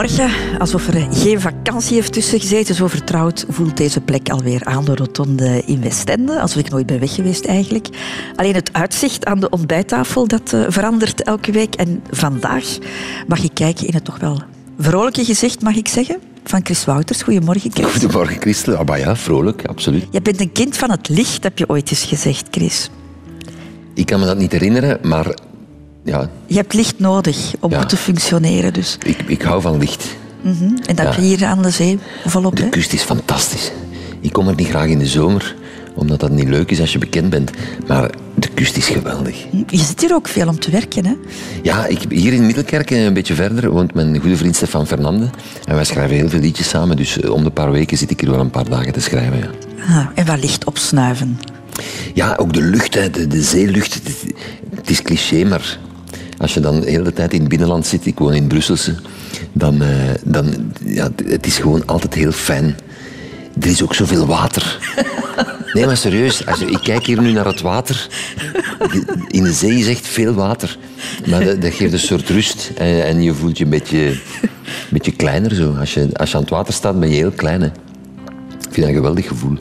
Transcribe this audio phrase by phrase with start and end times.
[0.00, 0.58] Goedemorgen.
[0.58, 4.94] Alsof er geen vakantie heeft tussen gezeten, zo vertrouwd voelt deze plek alweer aan de
[4.94, 6.40] rotonde in Westende.
[6.40, 7.88] Alsof ik nooit ben weg geweest eigenlijk.
[8.36, 11.74] Alleen het uitzicht aan de ontbijttafel, dat uh, verandert elke week.
[11.74, 12.78] En vandaag
[13.26, 14.42] mag je kijken in het toch wel
[14.78, 17.22] vrolijke gezicht, mag ik zeggen, van Chris Wouters.
[17.22, 17.92] Goedemorgen, Chris.
[17.92, 18.76] Goedemorgen, Christel.
[18.76, 20.06] Ah, ja, vrolijk, absoluut.
[20.10, 22.90] Je bent een kind van het licht, heb je ooit eens gezegd, Chris.
[23.94, 25.34] Ik kan me dat niet herinneren, maar
[26.04, 26.28] ja.
[26.46, 28.72] Je hebt licht nodig om te functioneren.
[28.72, 28.98] Dus.
[29.02, 30.16] Ik, ik hou van licht.
[30.42, 30.76] Mhm.
[30.86, 31.20] En dat ja.
[31.20, 32.56] hier aan de zee volop.
[32.56, 33.72] De kust is fantastisch.
[34.20, 35.56] Ik kom er niet graag in de zomer,
[35.94, 37.50] omdat dat niet leuk is als je bekend bent.
[37.86, 39.46] Maar de kust is geweldig.
[39.50, 39.62] Mhm.
[39.66, 41.14] Je zit hier ook veel om te werken, hè?
[41.62, 45.30] Ja, ik, hier in Middelkerk, een beetje verder, woont mijn goede vriend Stefan Fernande.
[45.64, 48.20] En wij schrijven heel veel liedjes samen, dus eh, om de paar weken zit ik
[48.20, 49.38] hier wel een paar dagen te schrijven.
[49.38, 49.50] Ja.
[49.88, 51.38] Ah, en wat licht opsnuiven?
[52.14, 54.00] Ja, ook de lucht, de, de zeelucht.
[54.74, 55.78] Het is cliché, maar
[56.40, 58.94] als je dan de hele tijd in het binnenland zit, ik woon in Brusselse,
[59.52, 59.88] dan, uh,
[60.24, 62.76] dan ja, het is gewoon altijd heel fijn.
[63.60, 64.78] Er is ook zoveel water.
[65.72, 68.08] Nee, maar serieus, als je, ik kijk hier nu naar het water.
[69.28, 70.78] In de zee is echt veel water.
[71.26, 74.50] Maar dat, dat geeft een soort rust en, en, je voelt je een beetje, een
[74.90, 75.74] beetje kleiner zo.
[75.74, 77.60] Als je, als je aan het water staat, ben je heel klein.
[77.60, 77.66] Hè.
[77.66, 77.72] Ik
[78.70, 79.58] vind dat een geweldig gevoel.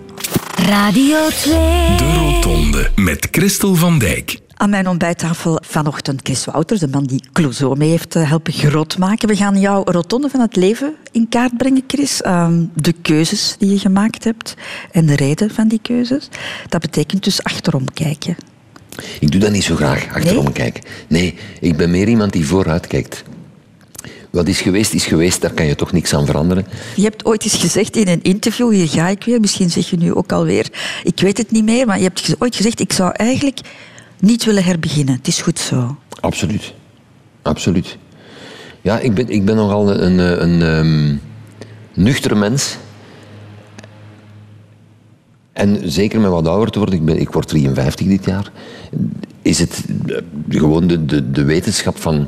[0.55, 1.53] Radio 2.
[1.97, 4.39] De Rotonde met Christel van Dijk.
[4.61, 8.97] Aan mijn ontbijttafel vanochtend Chris Wouters, de man die Clouseau mee heeft eh, helpen groot
[8.97, 9.27] maken.
[9.27, 12.21] We gaan jouw rotonde van het leven in kaart brengen, Chris.
[12.21, 14.55] Ehm, de keuzes die je gemaakt hebt
[14.91, 16.30] en de reden van die keuzes.
[16.69, 18.35] Dat betekent dus achterom kijken.
[19.19, 20.53] Ik doe dat niet zo graag, achterom nee?
[20.53, 20.83] kijken.
[21.07, 23.23] Nee, ik ben meer iemand die vooruit kijkt.
[24.30, 25.41] Wat is geweest, is geweest.
[25.41, 26.65] Daar kan je toch niks aan veranderen.
[26.95, 29.97] Je hebt ooit eens gezegd in een interview, hier ga ik weer, misschien zeg je
[29.97, 30.69] nu ook alweer,
[31.03, 33.59] ik weet het niet meer, maar je hebt ooit gezegd, ik zou eigenlijk
[34.20, 35.16] niet willen herbeginnen.
[35.16, 35.98] Het is goed zo.
[36.20, 36.73] Absoluut.
[37.42, 37.98] Absoluut.
[38.81, 41.21] Ja, ik ben, ik ben nogal een, een, een um,
[41.93, 42.77] nuchtere mens.
[45.54, 48.52] En zeker met wat ouder te worden, ik, ben, ik word 53 dit jaar,
[49.42, 50.17] is het eh,
[50.49, 52.27] gewoon de, de, de wetenschap van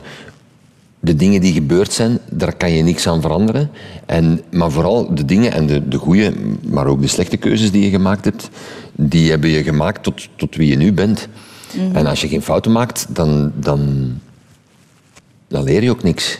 [0.99, 3.69] de dingen die gebeurd zijn, daar kan je niks aan veranderen.
[4.05, 6.33] En, maar vooral de dingen en de, de goede,
[6.67, 8.49] maar ook de slechte keuzes die je gemaakt hebt,
[8.95, 11.27] die hebben je gemaakt tot, tot wie je nu bent.
[11.73, 11.95] Mhm.
[11.95, 14.11] En als je geen fouten maakt, dan, dan,
[15.47, 16.39] dan leer je ook niks.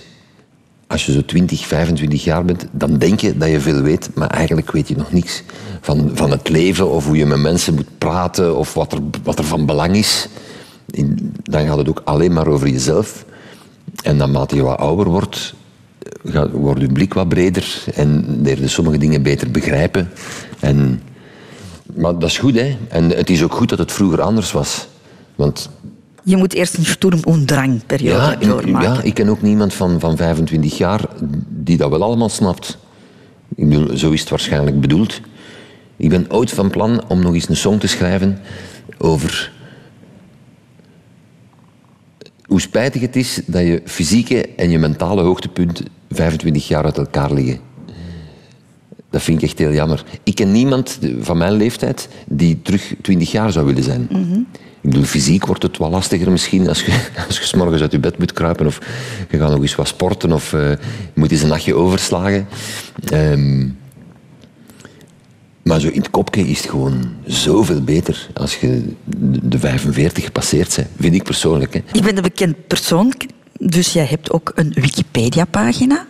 [0.87, 4.29] Als je zo 20, 25 jaar bent, dan denk je dat je veel weet, maar
[4.29, 5.43] eigenlijk weet je nog niks
[5.81, 9.39] van, van het leven of hoe je met mensen moet praten of wat er, wat
[9.39, 10.27] er van belang is.
[11.43, 13.25] Dan gaat het ook alleen maar over jezelf.
[14.03, 15.53] En naarmate je wat ouder wordt,
[16.25, 20.09] gaat, wordt je blik wat breder en leer je sommige dingen beter begrijpen.
[20.59, 21.01] En,
[21.95, 22.77] maar dat is goed, hè.
[22.89, 24.87] En het is ook goed dat het vroeger anders was.
[25.41, 25.69] Want
[26.23, 28.93] je moet eerst een sturm- en drangperiode ja, doormaken.
[28.93, 31.05] Ja, ik ken ook niemand van, van 25 jaar
[31.49, 32.77] die dat wel allemaal snapt.
[33.55, 35.21] Ik bedoel, zo is het waarschijnlijk bedoeld.
[35.97, 38.39] Ik ben ooit van plan om nog eens een song te schrijven
[38.97, 39.51] over
[42.45, 47.33] hoe spijtig het is dat je fysieke en je mentale hoogtepunt 25 jaar uit elkaar
[47.33, 47.59] liggen.
[49.11, 50.03] Dat vind ik echt heel jammer.
[50.23, 54.07] Ik ken niemand van mijn leeftijd die terug 20 jaar zou willen zijn.
[54.11, 54.47] Mm
[54.81, 56.91] ik bedoel, fysiek wordt het wel lastiger misschien als je,
[57.27, 58.79] als je s morgens uit je bed moet kruipen of
[59.29, 60.77] je gaat nog eens wat sporten of uh, je
[61.13, 62.47] moet eens een nachtje overslagen.
[63.13, 63.79] Um,
[65.63, 68.93] maar zo in het kopje is het gewoon zoveel beter als je
[69.43, 71.73] de 45 gepasseerd bent, vind ik persoonlijk.
[71.73, 71.81] Hè.
[71.91, 73.13] Ik ben een bekend persoon,
[73.59, 76.05] dus jij hebt ook een Wikipedia-pagina.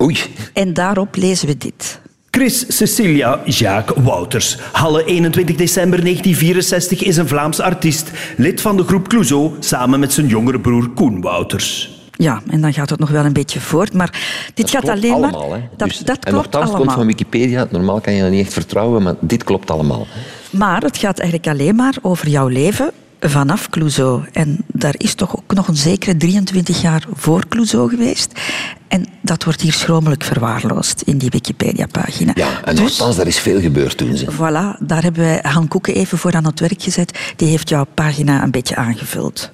[0.00, 0.18] Oei.
[0.52, 2.00] En daarop lezen we dit.
[2.30, 4.56] Chris Cecilia Jacques Wouters.
[4.72, 10.12] Halle 21 december 1964 is een Vlaams artiest, lid van de groep Clouseau, samen met
[10.12, 11.98] zijn jongere broer Koen Wouters.
[12.12, 13.92] Ja, en dan gaat het nog wel een beetje voort.
[13.92, 14.20] Maar
[14.54, 15.58] dit dat gaat alleen allemaal, maar.
[15.58, 15.68] Hè?
[15.76, 16.74] Dat, dus, dat en klopt allemaal.
[16.74, 17.66] komt van Wikipedia.
[17.70, 20.06] Normaal kan je dat niet echt vertrouwen, maar dit klopt allemaal.
[20.50, 24.22] Maar het gaat eigenlijk alleen maar over jouw leven vanaf Clouseau.
[24.32, 28.40] En daar is toch ook nog een zekere 23 jaar voor Clouseau geweest.
[28.88, 32.32] En dat wordt hier schromelijk verwaarloosd in die Wikipedia-pagina.
[32.34, 34.16] Ja, en dus, nogthans, er is veel gebeurd toen.
[34.16, 34.26] Ze.
[34.32, 37.34] Voilà, daar hebben wij Han Koeken even voor aan het werk gezet.
[37.36, 39.52] Die heeft jouw pagina een beetje aangevuld.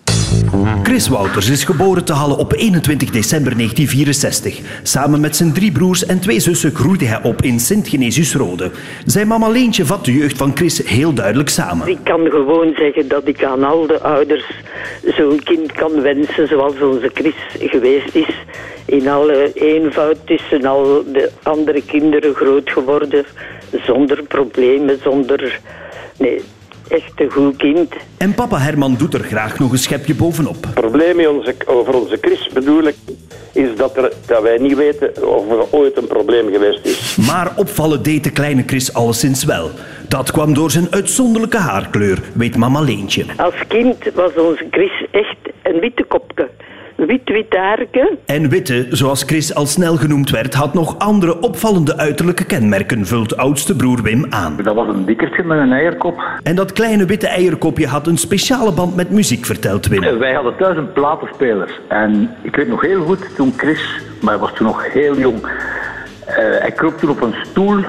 [0.82, 4.61] Chris Wouters is geboren te Halle op 21 december 1964.
[4.82, 8.70] Samen met zijn drie broers en twee zussen groeide hij op in Sint-Genesius-Rode.
[9.05, 11.88] Zijn mama Leentje vat de jeugd van Chris heel duidelijk samen.
[11.88, 14.44] Ik kan gewoon zeggen dat ik aan al de ouders
[15.17, 18.34] zo'n kind kan wensen zoals onze Chris geweest is.
[18.87, 23.25] In alle eenvoud tussen al de andere kinderen groot geworden.
[23.87, 25.61] Zonder problemen, zonder...
[26.19, 26.41] Nee,
[26.89, 27.95] echt een goed kind.
[28.17, 30.65] En papa Herman doet er graag nog een schepje bovenop.
[30.65, 32.97] Het probleem onze, over onze Chris bedoel ik,
[33.53, 37.17] is dat, er, dat wij niet weten of er ooit een probleem geweest is.
[37.27, 39.71] Maar opvallen deed de kleine Chris alleszins wel.
[40.09, 43.25] Dat kwam door zijn uitzonderlijke haarkleur, weet mama Leentje.
[43.37, 46.49] Als kind was onze Chris echt een witte kopje.
[46.96, 48.16] Wit-wit haarke.
[48.26, 53.37] En Witte, zoals Chris al snel genoemd werd, had nog andere opvallende uiterlijke kenmerken, vult
[53.37, 54.56] oudste broer Wim aan.
[54.62, 56.22] Dat was een dikkertje met een eierkop.
[56.43, 60.19] En dat kleine witte eierkopje had een speciale band met muziek, vertelt Wim.
[60.19, 61.81] Wij hadden thuis een platenspeler.
[61.88, 65.43] En ik weet nog heel goed, toen Chris, maar hij was toen nog heel jong,
[66.26, 67.84] eh, hij kroop toen op een stoel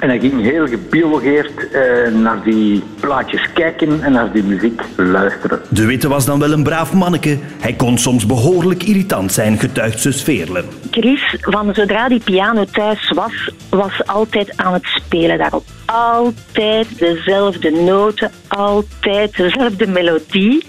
[0.00, 5.60] en hij ging heel gebiologeerd eh, naar die plaatjes kijken en naar die muziek luisteren.
[5.68, 7.38] De Witte was dan wel een braaf manneke.
[7.60, 10.64] Hij kon soms behoorlijk irritant zijn, getuigt zus Veerle.
[10.90, 15.64] Chris, van zodra die piano thuis was, was altijd aan het spelen daarop.
[15.84, 20.64] Altijd dezelfde noten, altijd dezelfde melodie.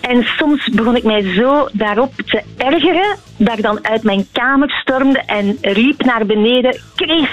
[0.00, 4.70] En soms begon ik mij zo daarop te ergeren dat ik dan uit mijn kamer
[4.70, 7.30] stormde en riep naar beneden: Chris,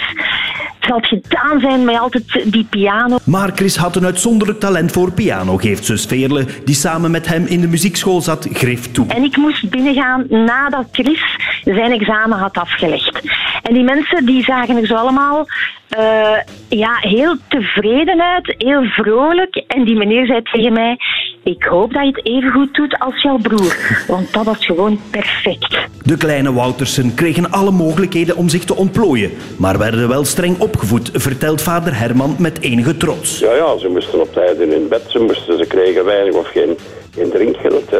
[0.88, 3.18] zal gedaan zijn met altijd die piano.
[3.24, 7.46] Maar Chris had een uitzonderlijk talent voor piano, geeft zus Veerle, die samen met hem
[7.46, 9.08] in de muziekschool zat, grif toe.
[9.08, 11.22] En ik moest binnengaan nadat Chris
[11.64, 13.22] zijn examen had afgelegd.
[13.64, 15.48] En die mensen die zagen er zo allemaal
[15.88, 16.38] eh,
[16.70, 19.64] ja, heel tevreden uit, heel vrolijk.
[19.68, 20.98] En die meneer zei tegen mij,
[21.44, 23.78] ik hoop dat je het even goed doet als jouw broer.
[24.08, 25.78] Want dat was gewoon perfect.
[26.04, 31.10] De kleine Woutersen kregen alle mogelijkheden om zich te ontplooien, maar werden wel streng opgevoed,
[31.14, 33.40] vertelt vader Herman met enige trots.
[33.40, 36.48] Ja, ja, ze moesten op tijd in hun bed, ze, moesten, ze kregen weinig of
[36.48, 36.78] geen,
[37.16, 37.94] geen drinkgeld.
[37.94, 38.00] eh.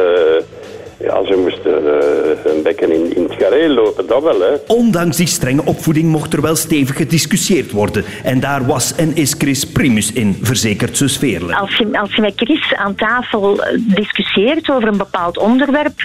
[1.00, 4.54] ja, ze moesten eh, hun bekken in, in het gareel lopen, dat wel, hè.
[4.68, 8.04] Ondanks die strenge opvoeding mocht er wel stevig gediscussieerd worden.
[8.24, 11.56] En daar was en is Chris primus in, verzekert zus Veerle.
[11.56, 15.96] Als je, als je met Chris aan tafel eh, discussieert over een bepaald onderwerp,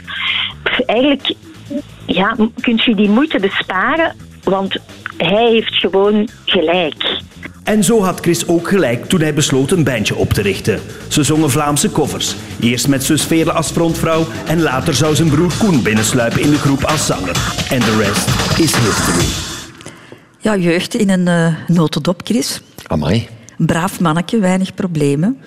[0.62, 1.32] pff, eigenlijk
[2.06, 4.76] ja, kun je die moeite besparen, want
[5.16, 7.20] hij heeft gewoon gelijk.
[7.64, 10.80] En zo had Chris ook gelijk toen hij besloot een bandje op te richten.
[11.08, 12.34] Ze zongen Vlaamse covers.
[12.60, 16.58] Eerst met zus Veerle als frontvrouw en later zou zijn broer Koen binnensluipen in de
[16.58, 17.36] groep als zanger.
[17.70, 18.28] En de rest
[18.58, 19.26] is history.
[20.38, 22.62] Ja, jeugd in een eh notendop, Chris.
[22.86, 23.28] Amai.
[23.56, 25.38] Braaf manneke, weinig problemen.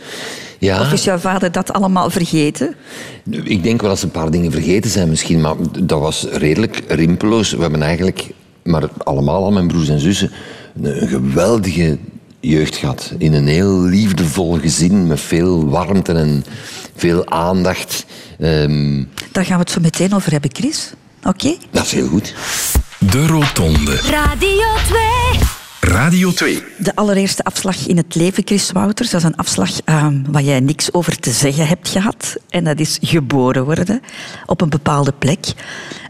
[0.60, 0.82] Ja.
[0.82, 2.76] Of is jouw vader dat allemaal vergeten?
[3.44, 6.84] Ik denk wel dat ze een paar dingen vergeten zijn misschien, maar dat was redelijk
[6.88, 7.52] rimpeloos.
[7.52, 8.28] We hebben eigenlijk,
[8.66, 10.32] maar allemaal al mijn broers en zussen,
[10.82, 11.98] een geweldige
[12.40, 13.14] jeugd gehad.
[13.18, 16.46] In een heel liefdevol gezin met veel warmte en
[16.96, 18.06] veel aandacht.
[18.40, 20.92] Ehm, Daar gaan we het zo meteen over hebben, Chris.
[21.24, 21.56] Oké?
[21.72, 22.34] dat is heel goed.
[23.00, 23.96] De Rotonde.
[23.96, 25.02] Radio 2.
[25.80, 26.64] Radio 2.
[26.78, 30.60] De allereerste afslag in het leven, Chris Wouters, dat is een afslag ehm, waar jij
[30.60, 32.36] niks over te zeggen hebt gehad.
[32.50, 34.02] En dat is geboren worden
[34.46, 35.46] op een bepaalde plek.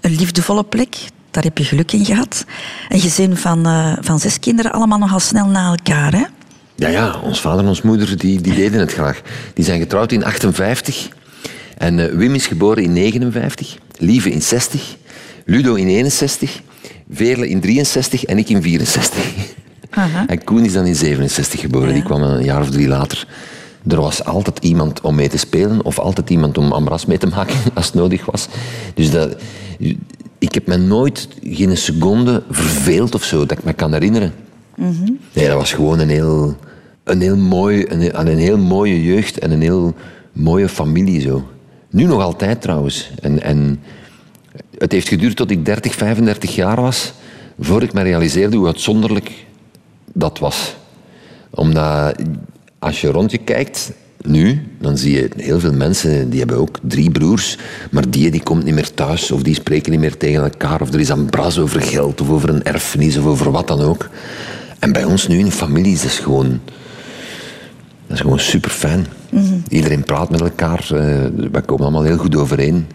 [0.02, 0.96] Een liefdevolle plek,
[1.36, 2.46] daar heb je geluk in gehad.
[2.90, 6.12] Een gezin van, eh, van zes kinderen, allemaal nogal snel na elkaar.
[6.12, 6.24] Hè?
[6.76, 9.22] Ja, ja, ons vader en ons moeder die, die deden het graag.
[9.54, 11.10] Die zijn getrouwd in 58.
[11.78, 13.78] En eh, Wim is geboren in 59.
[13.98, 14.96] Lieve in 60.
[15.46, 16.62] Ludo in 61.
[17.12, 19.24] Veerle in 63 en ik in 64.
[20.28, 21.94] En Koen is dan in 67 geboren.
[21.94, 23.28] Die kwam een jaar of drie later.
[23.88, 27.28] Er was altijd iemand om mee te spelen of altijd iemand om ambras mee te
[27.28, 28.48] maken als het nodig was.
[28.94, 29.36] Dus dat,
[30.38, 34.34] ik heb me nooit geen seconde verveeld of zo, dat ik me kan herinneren.
[35.34, 36.56] Nee, dat was gewoon een heel,
[37.04, 39.94] een heel, mooi, een, een heel mooie jeugd en een heel
[40.32, 41.48] mooie familie zo.
[41.90, 43.12] Nu nog altijd trouwens.
[43.22, 43.80] En, en
[44.78, 47.14] het heeft geduurd tot ik 30, 35 jaar was,
[47.60, 49.46] voor ik me realiseerde hoe uitzonderlijk
[50.14, 50.76] dat was.
[51.50, 52.16] Omdat
[52.80, 53.92] als je rond je kijkt,
[54.28, 57.58] nu, dan zie je heel veel mensen, die hebben ook drie broers,
[57.92, 60.94] maar die, die komt niet meer thuis, of die spreken niet meer tegen elkaar, of
[60.94, 64.10] er is een bras over geld, of over een erfenis, of over wat dan ook.
[64.80, 66.60] En bij ons nu in de familie is dat gewoon...
[68.08, 69.06] Dat is gewoon super fijn.
[69.70, 70.80] Iedereen praat met elkaar.
[70.80, 70.98] eh,
[71.52, 72.88] we komen allemaal heel goed overeen.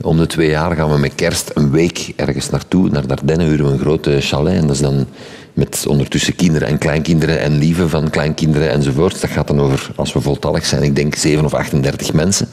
[0.00, 2.88] Om de twee jaar gaan we met kerst een week ergens naartoe.
[2.88, 4.54] Naar Dardenne huren we een grote chalet.
[4.54, 5.06] En dat is dan
[5.52, 9.20] met ondertussen kinderen en kleinkinderen en lieven van kleinkinderen enzovoort.
[9.20, 12.48] Dat gaat dan over, als we voltallig zijn, ik denk 7 of 38 mensen.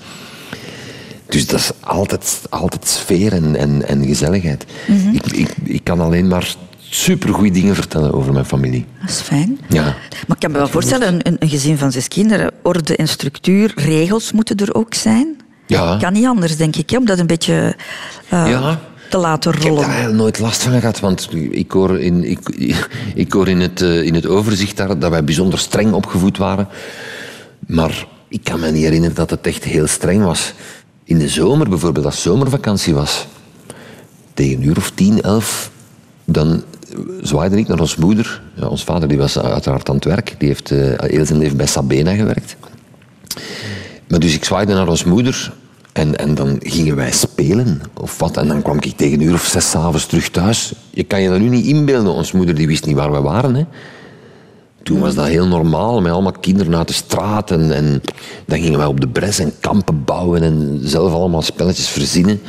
[1.25, 4.65] Dus dat is altijd, altijd sfeer en, en, en gezelligheid.
[5.11, 8.85] ik, ik, ik kan alleen maar supergoeie dingen vertellen over mijn familie.
[9.01, 9.59] Dat is fijn.
[9.69, 9.83] Ja.
[9.83, 9.95] Maar
[10.27, 14.31] ik kan me wel voorstellen, een, een- gezin van zes kinderen, orde en structuur, regels
[14.31, 15.37] moeten er ook zijn.
[15.67, 15.97] Ja.
[15.97, 17.75] Kan niet anders, denk ik, hè, om dat een beetje
[18.29, 18.79] eh, Ja.
[19.09, 20.15] Te laten Ik heb daar rollen.
[20.15, 22.39] nooit last van gehad, want ik hoor in, ik,
[23.13, 26.67] ik hoor in, het, eh, in het overzicht daar dat wij bijzonder streng opgevoed waren.
[27.67, 30.53] Maar ik kan me niet herinneren dat het echt heel streng was.
[31.03, 33.27] In de zomer bijvoorbeeld, als zomervakantie was.
[34.33, 35.71] tegen een uur of tien, elf,
[36.25, 36.63] dan
[37.21, 38.41] zwaaide ik naar ons moeder.
[38.55, 40.35] Ja, ons vader die was uiteraard aan het werk.
[40.37, 42.55] Die heeft uh, heel zijn leven bij Sabena gewerkt.
[44.07, 45.53] Maar dus ik zwaaide naar ons moeder
[45.93, 48.37] en, en dan gingen wij spelen of wat.
[48.37, 50.73] En dan kwam ik tegen een uur of zes avonds terug thuis.
[50.89, 52.13] Je kan je dat nu niet inbeelden.
[52.13, 53.55] Ons moeder die wist niet waar we waren.
[53.55, 53.65] Hè.
[54.83, 57.51] Toen was dat heel normaal, met allemaal kinderen uit de straat.
[57.51, 58.01] En, en
[58.45, 62.41] dan gingen wij op de bres en kampen bouwen en zelf allemaal spelletjes verzinnen.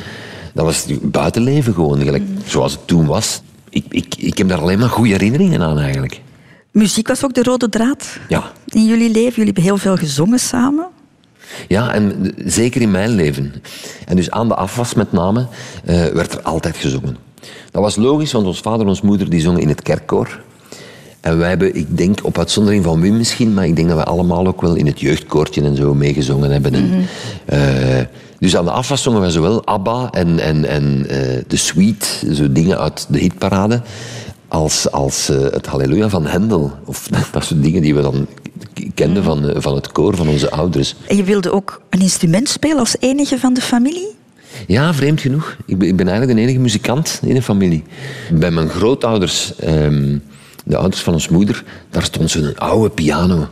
[0.53, 3.41] Dat was het buitenleven gewoon, gelijk, zoals het toen was.
[3.69, 6.21] Ik, ik, ik heb daar alleen maar goede herinneringen aan eigenlijk.
[6.71, 8.51] Muziek was ook de rode draad Ja.
[8.67, 9.29] in jullie leven.
[9.35, 10.85] Jullie hebben heel veel gezongen samen.
[11.67, 13.53] Ja, en zeker in mijn leven.
[14.05, 15.47] En dus aan de afwas met name
[15.85, 17.17] eh, werd er altijd gezongen.
[17.71, 20.39] Dat was logisch, want ons vader en ons moeder die zongen in het kerkkoor.
[21.21, 24.03] En wij hebben, ik denk op uitzondering van Wim misschien, maar ik denk dat we
[24.03, 26.73] allemaal ook wel in het jeugdkoortje en zo meegezongen hebben.
[26.73, 27.07] En,
[27.45, 28.05] eh,
[28.39, 32.51] dus aan de afwas zongen wij zowel ABBA en, en, en eh, The Sweet, zo
[32.51, 33.81] dingen uit de hitparade,
[34.47, 36.71] als, als het Halleluja van Hendel.
[36.85, 38.27] Of dat soort dingen die we dan
[38.73, 40.95] k- kenden van, eh, van het koor van onze ouders.
[41.07, 44.07] En je wilde ook een instrument spelen als enige van de familie?
[44.67, 45.55] Ja, vreemd genoeg.
[45.65, 47.83] Ik ben, ik ben eigenlijk de enige muzikant in de familie.
[48.33, 50.17] Bij mijn grootouders, ehm,
[50.65, 53.47] de ouders van ons moeder, daar stond zo'n oude piano.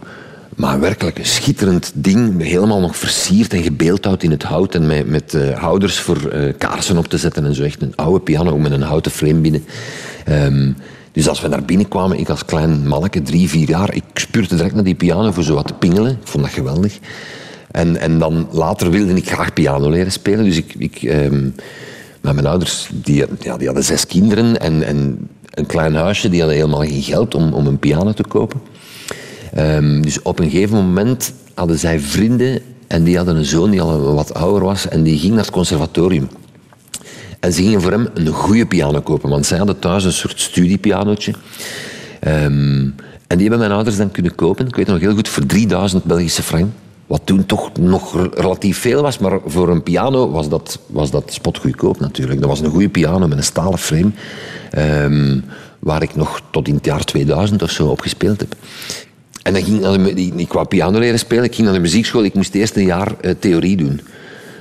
[0.56, 5.08] Maar werkelijk een schitterend ding, helemaal nog versierd en gebeeldhouwd in het hout en met,
[5.10, 7.64] met eh, houders voor eh, kaarsen op te zetten en zo.
[7.64, 9.66] Echt een oude piano, met een houten frame binnen.
[10.26, 10.72] Ehm,
[11.20, 14.74] dus als we daar binnenkwamen, ik als klein manneke, drie, vier jaar, ik speurde direct
[14.74, 16.12] naar die piano voor zo wat te pingelen.
[16.12, 17.00] Ik vond dat geweldig.
[17.72, 20.46] En, en dan later wilde ik graag piano leren spelen.
[20.46, 21.50] Dus ik, ik, ehm,
[22.22, 26.30] mijn ouders die, ja, die hadden zes kinderen en, en een klein huisje.
[26.30, 28.62] Die hadden helemaal geen geld om, om een piano te kopen.
[29.54, 33.82] Ehm, dus op een gegeven moment hadden zij vrienden en die hadden een zoon die
[33.82, 36.30] al wat ouder was en die ging naar het conservatorium.
[37.40, 40.40] En ze gingen voor hem een goede piano kopen, want zij hadden thuis een soort
[40.40, 41.34] studiepianootje.
[42.20, 42.88] Ehm,
[43.28, 46.04] en die hebben mijn ouders dan kunnen kopen, ik weet nog heel goed, voor 3000
[46.04, 46.72] Belgische frank.
[47.08, 51.12] Wat toen toch nog re- relatief veel was, maar voor een piano was dat, was
[51.12, 52.40] dat spotgoedkoop natuurlijk.
[52.40, 54.12] Dat was een goede piano met een stalen frame,
[54.72, 55.40] ehm,
[55.80, 58.56] waar ik nog tot in het jaar 2000 of zo op gespeeld heb.
[59.44, 62.24] En dan ging ik, naar de, ik, piano leren spelen, ik ging naar de muziekschool,
[62.24, 64.02] ik moest eerst een jaar eh, theorie doen.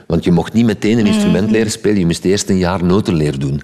[0.08, 3.38] Want je mocht niet meteen een instrument leren spelen, je moest eerst een jaar notenleer
[3.38, 3.62] doen.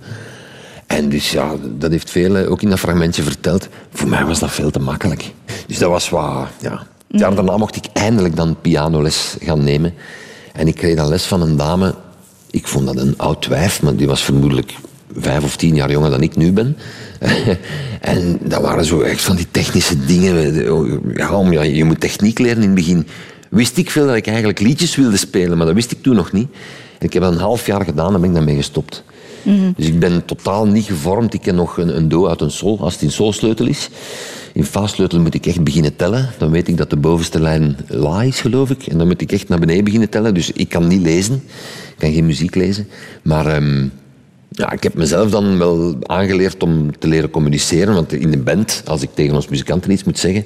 [0.87, 3.69] En dus ja, dat heeft velen ook in dat fragmentje verteld.
[3.93, 5.33] Voor mij was dat veel te makkelijk.
[5.67, 6.87] Dus dat was wat, ja.
[7.11, 9.95] Het jaar daarna mocht ik eindelijk dan pianoles gaan nemen.
[10.53, 11.95] En ik kreeg dan les van een dame.
[12.51, 14.75] Ik vond dat een oud wijf, maar die was vermoedelijk
[15.17, 16.77] vijf of tien jaar jonger dan ik nu ben.
[18.01, 20.55] en dat waren zo echt van die technische dingen.
[21.15, 23.07] Ja, om, ja, je moet techniek leren in het begin.
[23.55, 26.33] Wist ik veel dat ik eigenlijk liedjes wilde spelen, maar dat wist ik toen nog
[26.33, 26.49] niet.
[26.99, 29.05] En ik heb dat een half jaar gedaan en ben ik daarmee gestopt.
[29.77, 31.35] Dus ik ben totaal niet gevormd.
[31.35, 33.89] Ik ken nog een, een do uit een sol, als het in solsleutel is.
[34.53, 36.31] In fa-sleutel moet ik echt beginnen tellen.
[36.39, 38.87] Dan weet ik dat de bovenste lijn la is, geloof ik.
[38.87, 40.35] En dan moet ik echt naar beneden beginnen tellen.
[40.35, 41.35] Dus ik kan niet lezen.
[41.35, 42.89] Ik kan geen muziek lezen.
[43.23, 43.87] Maar ehm,
[44.57, 47.95] ja, ik heb mezelf dan wel aangeleerd om te leren communiceren.
[47.95, 50.45] Want in de band, als ik tegen ons muzikanten iets moet zeggen,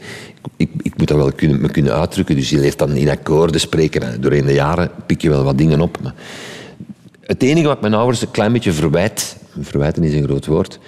[0.57, 2.37] ik, ik moet dat wel kunnen, me kunnen uitdrukken.
[2.37, 4.21] Dus je leert dan in akkoorden spreken.
[4.21, 5.99] Doorheen de jaren pik je wel wat dingen op.
[6.03, 6.15] Maar
[7.21, 10.79] het enige wat mijn ouders een klein beetje verwijt, verwijten is een groot woord,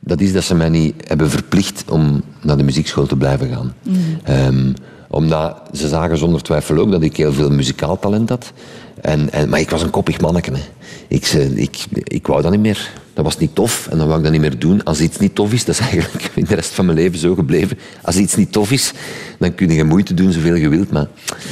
[0.00, 3.74] dat is dat ze mij niet hebben verplicht om naar de muziekschool te blijven gaan.
[4.22, 4.72] Ehm,
[5.08, 8.52] omdat ze zagen zonder twijfel ook dat ik heel veel muzikaal talent had.
[9.00, 10.50] En, en, maar ik was een koppig manneke.
[10.52, 10.60] Hè.
[11.08, 12.90] Ik, ik, ik wou dat niet meer.
[13.14, 14.84] Dat was niet tof en dan wou ik dat niet meer doen.
[14.84, 17.34] Als iets niet tof is, dat is eigenlijk in de rest van mijn leven zo
[17.34, 17.78] gebleven.
[18.02, 18.92] Als iets niet tof is,
[19.38, 20.90] dan kun je moeite doen zoveel je wilt.
[20.90, 21.06] Maar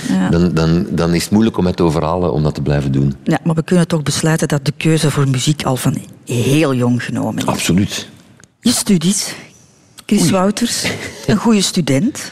[0.09, 0.29] Ja.
[0.29, 3.15] dan, dan, dan is het moeilijk om het te overhalen om dat te blijven doen.
[3.25, 7.03] Ja, maar we kunnen toch besluiten dat de keuze voor muziek al van heel jong
[7.05, 7.47] genomen is.
[7.47, 8.09] Absoluut.
[8.61, 9.35] Je studies,
[10.07, 10.85] Chris Wouters,
[11.27, 12.31] een goede student,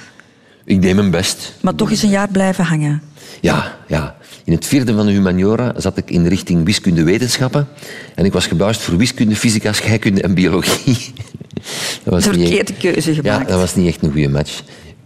[0.64, 1.52] Ik deed mijn best.
[1.60, 3.02] maar toch eens een jaar blijven hangen.
[3.40, 4.16] Ja, ja.
[4.44, 7.68] In het vierde van de humaniora zat ik in de richting wiskunde-wetenschappen.
[8.14, 11.12] En ik was gebuist voor wiskunde, fysica, scheikunde en biologie.
[12.04, 13.48] Dat was De niet echt- verkeerde keuze Ja, gemaakt.
[13.48, 14.62] dat was niet echt een goede match.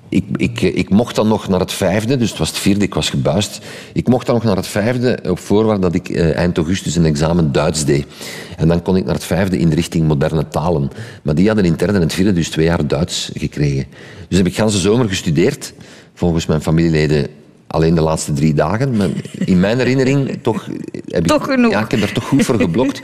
[0.08, 2.94] Ik, ik, ik mocht dan nog naar het vijfde, dus het was het vierde, ik
[2.94, 3.60] was gebuist.
[3.92, 7.04] Ik mocht dan nog naar het vijfde op voorwaarde dat ik eh, eind augustus een
[7.04, 8.06] examen Duits deed.
[8.56, 10.90] En dan kon ik naar het vijfde in de richting moderne talen.
[11.22, 13.84] Maar die hadden in het derde en het vierde dus twee jaar Duits gekregen.
[14.28, 15.72] Dus heb ik ganse zomer gestudeerd.
[16.14, 17.26] Volgens mijn familieleden
[17.66, 18.96] alleen de laatste drie dagen.
[18.96, 20.68] Maar in mijn herinnering toch...
[21.06, 21.72] Heb ik, genoeg.
[21.72, 23.00] Ja, ik heb daar toch goed voor geblokt.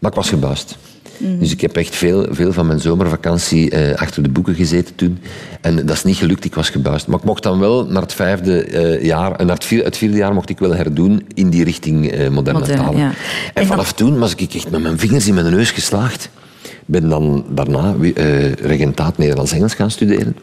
[0.00, 0.78] Maar ik was gebuist.
[1.18, 5.18] Dus ik heb echt veel, veel van mijn zomervakantie eh, achter de boeken gezeten toen.
[5.60, 7.06] En dat is niet gelukt, ik was gebuist.
[7.06, 9.96] Maar ik mocht dan wel naar het vijfde eh, jaar, en naar het vierde, het
[9.96, 13.00] vierde jaar mocht ik wel herdoen in die richting eh, moderne, Moderne, talen.
[13.00, 13.06] ja.
[13.08, 13.14] En,
[13.54, 16.28] En vanaf toen was ik echt met mijn vingers in mijn neus geslaagd.
[16.86, 20.36] Ben dan daarna eh regentaat Nederlands-Engels gaan studeren.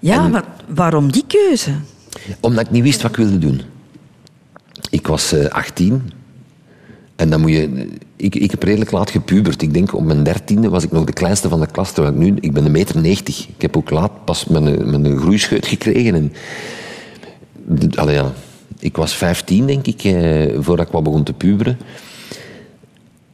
[0.00, 1.70] Ja, maar waarom die keuze?
[2.40, 3.60] Omdat ik niet wist wat ik wilde doen.
[4.90, 6.10] Ik was eh 18.
[7.16, 7.88] En dan moet je...
[8.16, 9.62] Ik, ik heb redelijk laat gepubert.
[9.62, 11.92] Ik denk op mijn dertiende was ik nog de kleinste van de klas.
[11.92, 12.36] Terwijl ik nu...
[12.40, 13.48] Ik ben een meter negentig.
[13.48, 16.14] Ik heb ook laat pas mijn, mijn groeischeut gekregen.
[16.14, 16.32] En,
[17.94, 18.32] allee, ja.
[18.78, 21.78] Ik was 15, denk ik, eh, voordat ik wat begon te puberen.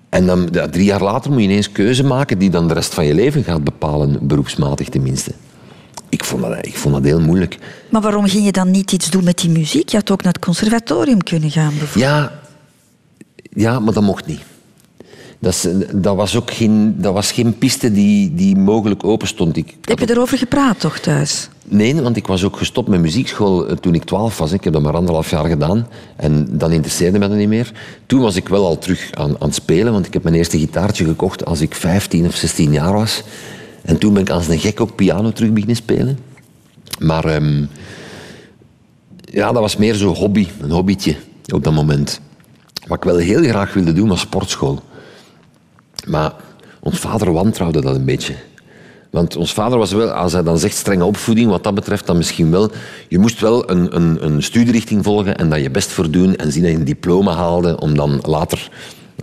[0.08, 2.94] En dan, ja, drie jaar later moet je ineens keuze maken die dan de rest
[2.94, 5.32] van je leven gaat bepalen, beroepsmatig tenminste.
[6.08, 7.58] Ik vond dat, ik vond dat heel moeilijk.
[7.90, 9.88] Maar waarom ging je dan niet iets doen met die muziek?
[9.88, 12.04] Je had ook naar het conservatorium kunnen gaan, bijvoorbeeld.
[12.04, 12.39] Ja,
[13.50, 14.40] ja maar dat mocht niet.
[15.38, 19.56] Dat, is, dat was ook geen, dat was geen piste die, die mogelijk open stond.
[19.56, 21.48] Ik, Heb je erover gepraat toch thuis?
[21.64, 24.52] Nee, want ik was ook gestopt met muziekschool eh, toen ik twaalf was.
[24.52, 25.86] Ik heb dat maar anderhalf jaar gedaan.
[26.16, 27.72] En dan interesseerde me dat niet meer.
[28.06, 30.58] Toen was ik wel al terug aan, aan het spelen, want ik heb mijn eerste
[30.58, 33.22] gitaartje gekocht als ik 15 of 16 jaar was.
[33.82, 36.18] En toen ben ik als een gek ook piano terug beginnen spelen.
[36.98, 37.64] Maar ehm,
[39.24, 41.16] ja, dat was meer zo'n hobby, een hobbytje
[41.52, 42.20] op dat moment.
[42.90, 44.82] Wat ik wel heel graag wilde doen was sportschool.
[46.06, 46.32] Maar
[46.80, 48.34] ons vader wantrouwde dat een beetje.
[49.10, 52.16] Want ons vader was wel, als hij dan zegt strenge opvoeding, wat dat betreft, dan
[52.16, 52.70] misschien wel.
[53.08, 56.52] Je moest wel een, een, een studierichting volgen en daar je best voor doen en
[56.52, 58.70] zien dat je een diploma haalde om dan later,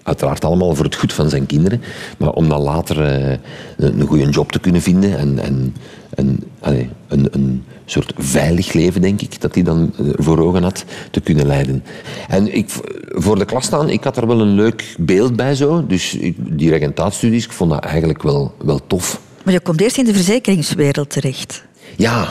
[0.03, 1.81] uiteraard allemaal voor het goed van zijn kinderen,
[2.17, 3.37] maar om dan later eh,
[3.77, 5.75] een, een goede job te kunnen vinden en, en,
[6.09, 10.63] en allee, een, een soort veilig leven, denk ik, dat hij dan eh, voor ogen
[10.63, 11.83] had, te kunnen leiden.
[12.27, 12.69] En ik,
[13.07, 15.85] voor de klas staan, ik had er wel een leuk beeld bij zo.
[15.87, 19.19] Dus die regentaatstudies, ik vond dat eigenlijk wel, wel tof.
[19.43, 21.63] Maar je komt eerst in de verzekeringswereld terecht.
[21.95, 22.27] Ja,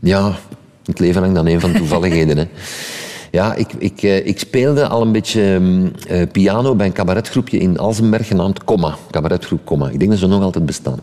[0.00, 0.38] ja.
[0.84, 2.36] Het leven hangt aan een van de toevalligheden.
[2.36, 2.44] hè.
[3.30, 7.58] Ja, ik, ik, eh, ik speelde al een beetje mm, eh, piano bij een cabaretgroepje
[7.58, 8.96] in Alzenberg genaamd Comma.
[9.10, 9.88] Cabaretgroep Comma.
[9.88, 10.98] Ik denk dat ze nog altijd bestaan.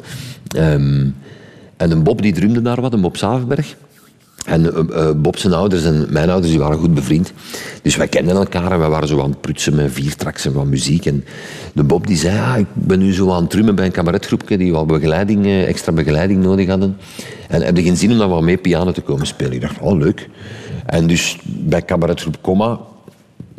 [0.48, 1.08] Ehm,
[1.78, 3.76] en een Bob die drumde daar wat, een Bob Savenberg.
[4.46, 7.34] En eh, Bob zijn ouders en mijn ouders die waren goed bevriend.
[7.82, 10.66] Dus wij kenden elkaar en wij waren zo aan het prutsen met vier en wat
[10.66, 11.06] muziek.
[11.06, 11.26] En
[11.74, 14.58] de Bob die zei, ja, ik ben nu zo aan het drummen bij een cabaretgroepje
[14.58, 16.98] die wel begeleiding, extra begeleiding nodig hadden.
[17.48, 19.54] En heb je geen zin om dan wat mee piano te komen spelen?
[19.54, 20.30] Ik dacht, oh leuk.
[20.86, 22.80] En dus bij cabaretgroep Comma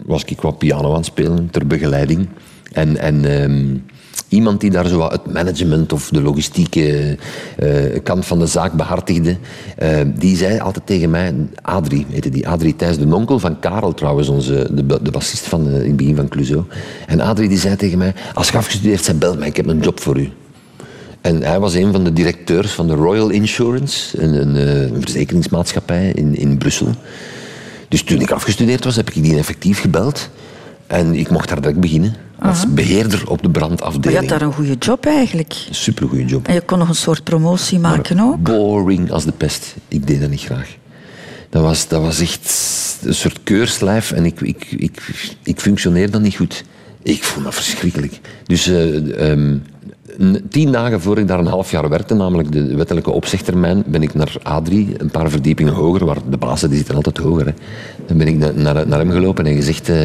[0.04, 2.28] was ik wat piano aan het spelen ter begeleiding.
[2.72, 3.76] En, en ehm,
[4.28, 7.18] iemand die daar zo wat het management of de logistieke
[7.56, 9.36] eh, kant van de zaak behartigde,
[9.76, 13.94] eh, die zei altijd tegen mij, Adrie, heette die, Adrie Thijs, de onkel van Karel
[13.94, 16.64] trouwens, onze, de, de bassist van, eh, in het begin van Clouseau.
[17.06, 19.80] En Adrie die zei tegen mij, als je afgestudeerd bent, bel mij, ik heb een
[19.80, 20.30] job voor u.
[21.24, 25.00] En hij was een van de directeurs van de Royal Insurance, een, een, eh, een
[25.00, 26.94] verzekeringsmaatschappij in, in Brussel.
[27.88, 30.28] Dus toen ik afgestudeerd was, heb ik die effectief gebeld.
[30.86, 32.14] En ik mocht daar direct beginnen.
[32.38, 34.18] Als beheerder op de Maar je brandafdeling.
[34.20, 35.52] had daar een goede job eigenlijk.
[35.68, 36.46] Een supergoeie job.
[36.48, 38.42] En je kon nog een soort promotie maken ook.
[38.42, 39.74] Boring als de pest.
[39.88, 40.76] Ik deed dat niet graag.
[41.50, 42.52] Dat was, dat was echt
[43.04, 45.02] een soort keurslijf en ik, ik, ik,
[45.42, 46.64] ik functioneerde niet goed.
[47.02, 48.20] Ik vond dat verschrikkelijk.
[48.46, 49.62] Dus n-
[50.48, 54.14] tien dagen voor ik daar een half jaar werkte, namelijk de wettelijke opzegtermijn, ben ik
[54.14, 57.46] naar A3, een paar verdiepingen hoger, waar de bazen die zitten altijd hoger.
[57.46, 57.52] Hè.
[58.06, 59.96] Dan ben ik na- naar, naar hem gelopen en gezegd eh,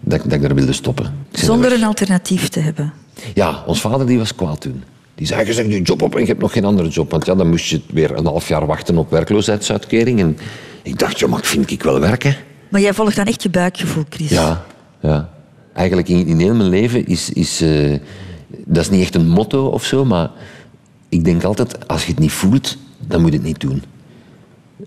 [0.00, 1.14] dat, ik- dat ik daar wilde stoppen.
[1.30, 2.92] Zonder een alternatief te hebben.
[3.34, 4.82] ja, ons vader die was kwaad toen.
[5.14, 7.10] Die zei, je zegt je job op en je hebt nog geen andere job.
[7.10, 10.20] Want ja, dan moest je weer een half jaar wachten op werkloosheidsuitkering.
[10.20, 10.38] En
[10.82, 12.36] ik dacht, ja, maar ik vind ik wel werken.
[12.68, 14.30] Maar jij volgt dan echt je buikgevoel, Chris.
[14.30, 14.64] Ja,
[15.00, 15.28] ja.
[15.74, 17.30] Eigenlijk in, in heel mijn leven is...
[17.30, 17.92] is eh,
[18.64, 20.30] dat is niet echt een motto of zo, maar
[21.08, 23.82] ik denk altijd, als je het niet voelt, dan moet je het niet doen.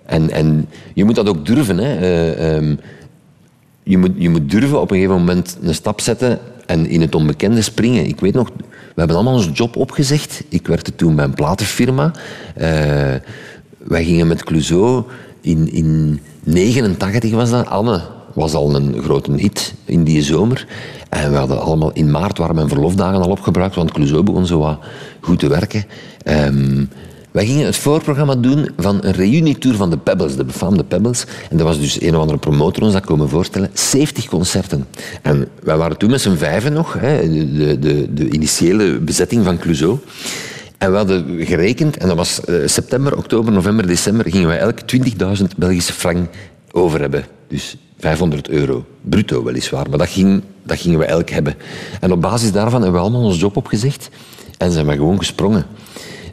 [0.06, 1.78] En, en je moet dat ook durven.
[1.78, 1.96] Hè.
[1.96, 2.76] Eh, ehm,
[3.84, 7.16] je, moet, je moet durven op een gegeven moment een stap zetten en in het
[7.16, 8.08] onbekende springen.
[8.08, 10.44] Ik weet nog, we hebben allemaal onze job opgezegd.
[10.50, 12.12] Ik werkte toen bij een platenfirma.
[12.56, 12.68] Eh,
[13.78, 15.04] wij gingen met Clouseau
[15.42, 17.68] in, in 89 was dat.
[17.68, 18.02] Anne
[18.36, 20.68] was al een grote hit in die zomer.
[21.10, 24.60] En we hadden allemaal in maart waren mijn verlofdagen al opgebruikt, want Clouseau begon zo
[24.60, 24.80] wat
[25.20, 25.86] goed te werken.
[26.24, 26.86] Ehm,
[27.32, 31.26] wij gingen het voorprogramma doen van een reunietour van de Pebbles, de befaamde Pebbles.
[31.50, 33.70] En dat was dus een of andere promotor ons dat komen voorstellen.
[33.74, 34.86] 70 concerten.
[35.22, 39.58] En wij waren toen met z'n vijven nog, hè, de, de, de initiële bezetting van
[39.58, 39.98] Clouseau.
[40.78, 44.80] En we hadden gerekend, en dat was eh, september, oktober, november, december, gingen wij elk
[45.38, 46.30] 20.000 Belgische frank
[46.72, 47.26] over hebben.
[47.48, 48.86] Dus 500 euro.
[49.02, 49.90] Bruto weliswaar.
[49.90, 51.56] Maar dat ging dat gingen we elk hebben.
[52.00, 54.10] En op basis daarvan hebben we allemaal ons job opgezegd
[54.58, 55.66] en zijn we gewoon gesprongen.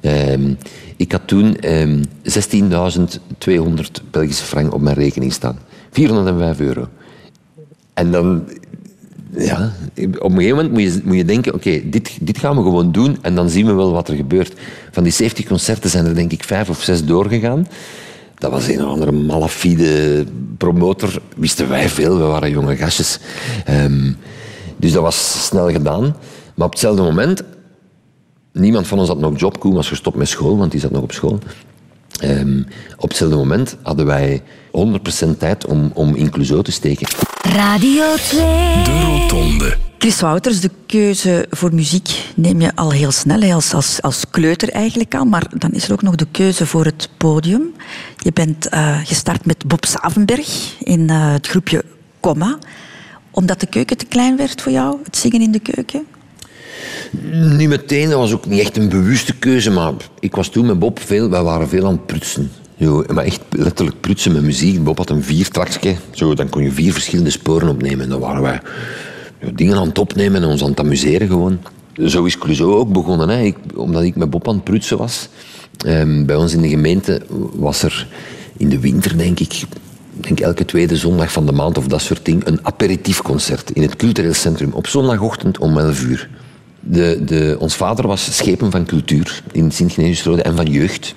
[0.00, 0.54] Ehm,
[0.96, 5.58] ik had toen ehm, 16.200 Belgische frank op mijn rekening staan.
[5.90, 6.88] 405 euro.
[7.94, 8.48] En dan,
[9.36, 9.72] ja,
[10.18, 12.92] op een gegeven moment moet je, moet je denken, oké, dit, dit gaan we gewoon
[12.92, 14.52] doen en dan zien we wel wat er gebeurt.
[14.90, 17.66] Van die 70 concerten zijn er denk ik vijf of zes doorgegaan.
[18.42, 20.24] Dat was een of andere malafide
[20.58, 21.20] promotor.
[21.36, 23.18] Wisten wij veel, we waren jonge gastjes.
[23.64, 24.12] Ehm,
[24.76, 26.16] dus dat was snel gedaan.
[26.54, 27.42] Maar op hetzelfde moment,
[28.52, 29.58] niemand van ons had nog job.
[29.58, 31.38] Koen was gestopt met school, want die zat nog op school.
[32.20, 32.62] Ehm,
[32.96, 37.06] op hetzelfde moment hadden wij 100% tijd om, om in Clouseau te steken.
[37.42, 38.40] Radio 2.
[38.84, 39.61] De Rotonde.
[40.02, 44.68] Chris Wouters, de keuze voor muziek neem je al heel snel, als, als, als kleuter
[44.68, 45.24] eigenlijk al.
[45.24, 47.62] Maar dan is er ook nog de keuze voor het podium.
[48.16, 51.84] Je bent eh, gestart met Bob Savenberg in eh, het groepje
[52.20, 52.58] Comma.
[53.30, 56.06] Omdat de keuken te klein werd voor jou, het zingen in de keuken?
[57.56, 60.78] Niet meteen, dat was ook niet echt een bewuste keuze, maar ik was toen met
[60.78, 62.50] Bob veel, wij waren veel aan het prutsen.
[63.06, 64.84] Maar echt letterlijk prutsen met muziek.
[64.84, 68.12] Bob had een viertrakje, zo, dan kon je vier verschillende sporen opnemen.
[68.12, 68.60] En waren wij
[69.54, 71.58] dingen aan het opnemen en ons aan het amuseren gewoon.
[72.06, 73.40] Zo is Clouseau ook begonnen, hè.
[73.42, 75.28] Ik, omdat ik met Bob aan het prutsen was.
[75.86, 77.22] Ehm, bij ons in de gemeente
[77.54, 78.06] was er
[78.56, 79.62] in de winter, denk ik,
[80.10, 83.96] denk elke tweede zondag van de maand of dat soort dingen, een aperitiefconcert in het
[83.96, 86.28] cultureel centrum op zondagochtend om 11 uur.
[86.80, 91.14] De, de, ons vader was schepen van cultuur in Sint-Genesiusrode en van jeugd.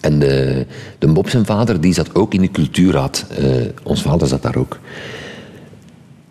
[0.00, 0.66] En de,
[0.98, 3.26] de Bob zijn vader die zat ook in de cultuurraad.
[3.38, 3.46] Eh,
[3.82, 4.78] ons vader zat daar ook.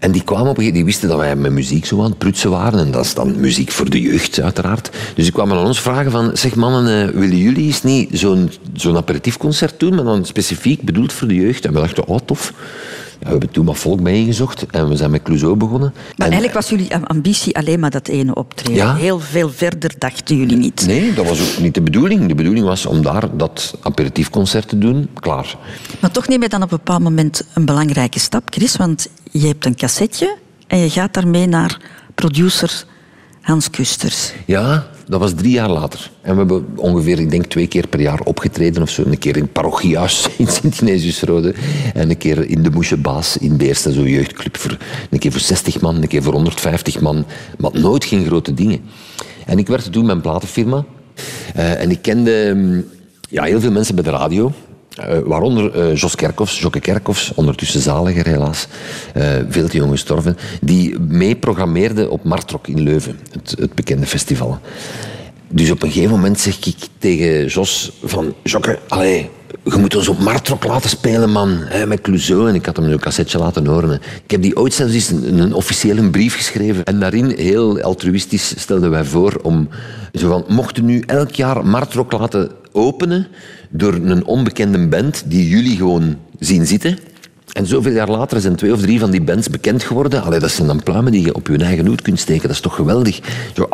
[0.04, 2.18] En die kwamen op een gegeven die wisten dat wij met muziek zo aan het
[2.18, 2.80] prutsen waren.
[2.80, 4.90] En dat is dan muziek voor de jeugd, uiteraard.
[5.16, 6.38] Dus die kwamen aan ons vragen van...
[6.38, 11.14] Zeg mannen, eh, willen jullie eens niet zo'n zo'n aperitiefconcert doen, maar dan specifiek bedoeld
[11.14, 11.66] voor de jeugd?
[11.66, 12.54] En we dachten, oh tof.
[13.24, 15.92] We hebben toen wat volk bijeengezocht en we zijn met Clouseau begonnen.
[15.94, 18.76] Maar En- eigenlijk was jullie am- ambitie alleen maar dat ene optreden.
[18.76, 18.96] Ja.
[18.96, 20.86] Heel veel verder dachten jullie niet.
[20.86, 22.26] Nee, dat was ook niet de bedoeling.
[22.28, 25.10] De bedoeling was om daar dat aperitiefconcert te doen.
[25.20, 25.56] Klaar.
[26.00, 28.76] Maar toch neem je dan op een bepaald moment een belangrijke stap, Chris.
[28.76, 31.78] Want je hebt een cassetje en je gaat daarmee naar
[32.16, 32.86] producer
[33.42, 34.32] Hans Kusters.
[34.46, 36.12] Ja, dat was drie jaar later.
[36.22, 39.04] En we hebben ongeveer, ik denk, twee keer per jaar opgetreden of zo.
[39.06, 41.54] Een keer in het parochiehuis in Sint-Ignatiusrode.
[41.94, 44.58] En een keer in de Moeschebaas in Beersta, zo'n jeugdclub.
[44.58, 44.78] Voor,
[45.10, 47.26] een keer voor 60 man, een keer voor 150 man.
[47.58, 48.80] Maar nooit geen grote dingen.
[49.46, 50.86] En ik werkte toen een platenfirma.
[51.54, 52.86] Eh, en ik kende mm,
[53.30, 54.52] ja, heel veel mensen bij de radio.
[54.94, 58.68] Eh, waaronder eh, Jos Kerkhoffs, Jokke Kerkhoffs, ondertussen zaliger helaas,
[59.14, 64.06] eh, veel te jong gestorven, die mee programmeerde op Martrok in Leuven, het, het bekende
[64.06, 64.60] festival.
[65.48, 69.30] Dus op een gegeven moment zeg ik tegen Jos van, Jokke, allee,
[69.64, 72.50] je moet ons op Martrok laten spelen, man, met Clouseau.
[72.50, 74.02] En ik had hem een cassetje laten horen.
[74.24, 76.84] Ik heb die ooit zelfs eens een, een officiële brief geschreven.
[76.84, 79.70] En daarin, heel altruïstisch, stelden wij voor om,
[80.14, 83.28] zo van, mochten nu elk jaar Martrok laten openen
[83.70, 86.98] door een onbekende band die jullie gewoon zien zitten.
[87.54, 90.24] En zoveel jaar later zijn twee of drie van die bands bekend geworden.
[90.24, 92.42] Allee, dat zijn dan pluimen die je op je eigen hoed kunt steken.
[92.42, 93.20] Dat is toch geweldig.
[93.54, 93.68] Zo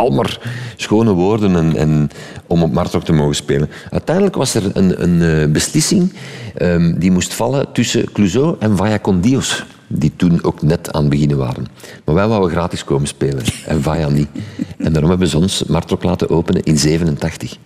[0.75, 2.09] schone woorden en, en
[2.47, 3.69] om op Martok te mogen spelen.
[3.89, 6.13] Uiteindelijk was er een, een eh, beslissing
[6.55, 9.65] ehm, die moest vallen tussen Clouseau en Vaya con Dios.
[9.87, 11.67] Die toen ook net aan het beginnen waren.
[12.05, 13.43] Maar wij wouden gratis komen spelen.
[13.65, 14.29] En Vaya niet.
[14.77, 17.57] En daarom hebben ze ons Martok laten openen in 87.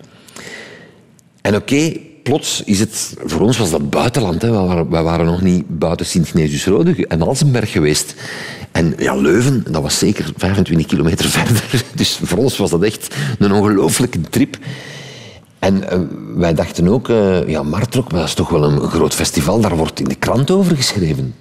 [1.40, 1.92] En oké,
[2.24, 3.14] plots is het...
[3.24, 4.42] Voor ons was dat buitenland.
[4.42, 4.50] Hè.
[4.88, 8.14] Wij, waren, nog niet buiten Sint-Genesius-Rode en Alsenberg geweest.
[8.72, 11.84] En ja, Leuven, dat was zeker 25 kilometer verder.
[11.94, 14.58] Dus voor ons was dat echt een ongelooflijke trip.
[15.58, 15.98] En eh,
[16.36, 20.00] wij dachten ook, eh, ja, Martrok, dat is toch wel een groot festival, daar wordt
[20.00, 21.34] in de krant over geschreven.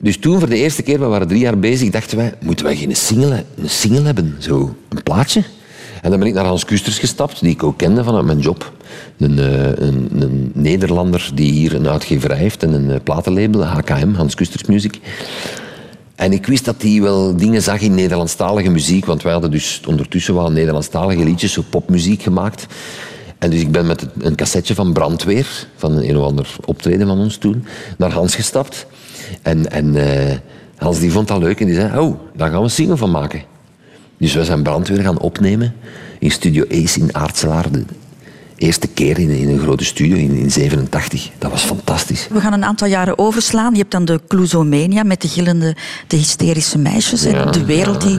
[0.00, 2.76] Dus toen, voor de eerste keer, we waren drie jaar bezig, dachten wij, moeten wij
[2.76, 4.36] geen single, een single hebben?
[4.38, 5.42] Zo, een plaatje?
[6.02, 8.72] En dan ben ik naar Hans Kusters gestapt, die ik ook kende vanuit mijn job.
[9.18, 14.14] Een, eh, een, een Nederlander die hier een uitgeverij heeft en een eh, platenlabel, HKM,
[14.14, 15.00] Hans Kusters Music.
[16.14, 19.80] En ik wist dat hij wel dingen zag in Nederlandstalige muziek, want wij hadden dus
[19.86, 22.66] ondertussen wel Nederlandstalige liedjes, zo popmuziek gemaakt.
[23.38, 27.18] En dus ik ben met een cassetje van Brandweer, van een, of ander optreden van
[27.18, 27.64] ons toen,
[27.98, 28.86] naar Hans gestapt.
[29.42, 30.36] En, en eh,
[30.76, 33.10] Hans die vond dat leuk en die zei, oh, daar gaan we een single van
[33.10, 33.42] maken.
[34.18, 35.74] Dus we zijn Brandweer gaan opnemen
[36.18, 37.66] in Studio Ace in Aartselaar.
[38.58, 41.30] Eerste keer in, in een grote studio in, in 87.
[41.38, 42.28] Dat was fantastisch.
[42.30, 43.72] We gaan een aantal jaren overslaan.
[43.72, 47.24] Je hebt dan de Clouzomania met de gillende, de hysterische meisjes.
[47.24, 48.18] en de wereld die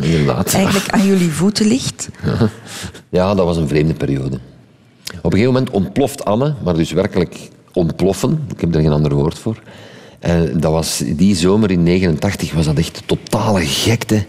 [0.54, 2.10] eigenlijk aan jullie voeten ligt.
[3.10, 4.40] Ja, dat was een vreemde periode.
[5.22, 8.46] Op een gegeven moment ontploft Anne, maar dus werkelijk ontploffen.
[8.54, 9.62] Ik heb er geen ander woord voor.
[10.20, 14.26] En dat was, die zomer in 89 was dat echt totale gekte.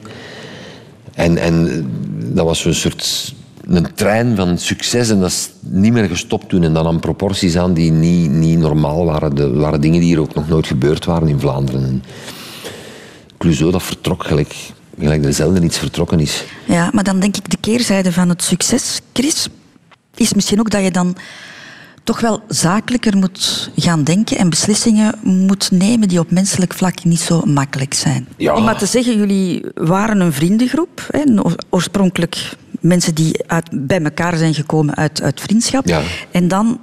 [1.15, 1.87] En, en
[2.35, 3.35] dat was een soort
[3.77, 6.63] een trein van succes en dat is niet meer gestopt toen.
[6.63, 9.35] En dan aan proporties aan die niet, niet normaal waren.
[9.35, 11.85] Dat waren dingen die hier ook nog nooit gebeurd waren in Vlaanderen.
[11.85, 12.03] En
[13.39, 14.57] Clouseau, dat vertrok gelijk,
[14.99, 16.45] gelijk er zelden iets vertrokken is.
[16.65, 19.49] Ja, maar dan denk ik de keerzijde van het succes, Chris,
[20.15, 21.17] is misschien ook dat je dan
[22.05, 27.21] toch wel zakelijker moet gaan denken en beslissingen moet nemen die op menselijk vlak niet
[27.21, 28.29] zo makkelijk zijn.
[28.37, 28.55] Ja.
[28.55, 31.07] Om maar te zeggen, jullie waren een vriendengroep.
[31.11, 31.23] Hè,
[31.71, 35.87] oorspronkelijk mensen die uit, bij elkaar zijn gekomen uit, uit vriendschap.
[35.87, 36.03] Ja.
[36.31, 36.81] En dan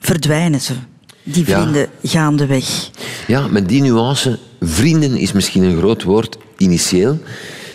[0.00, 0.74] verdwijnen ze,
[1.22, 1.60] die Ja.
[1.60, 2.90] vrienden, gaandeweg.
[3.26, 7.18] Ja, met die nuance, vrienden is misschien een groot woord initieel.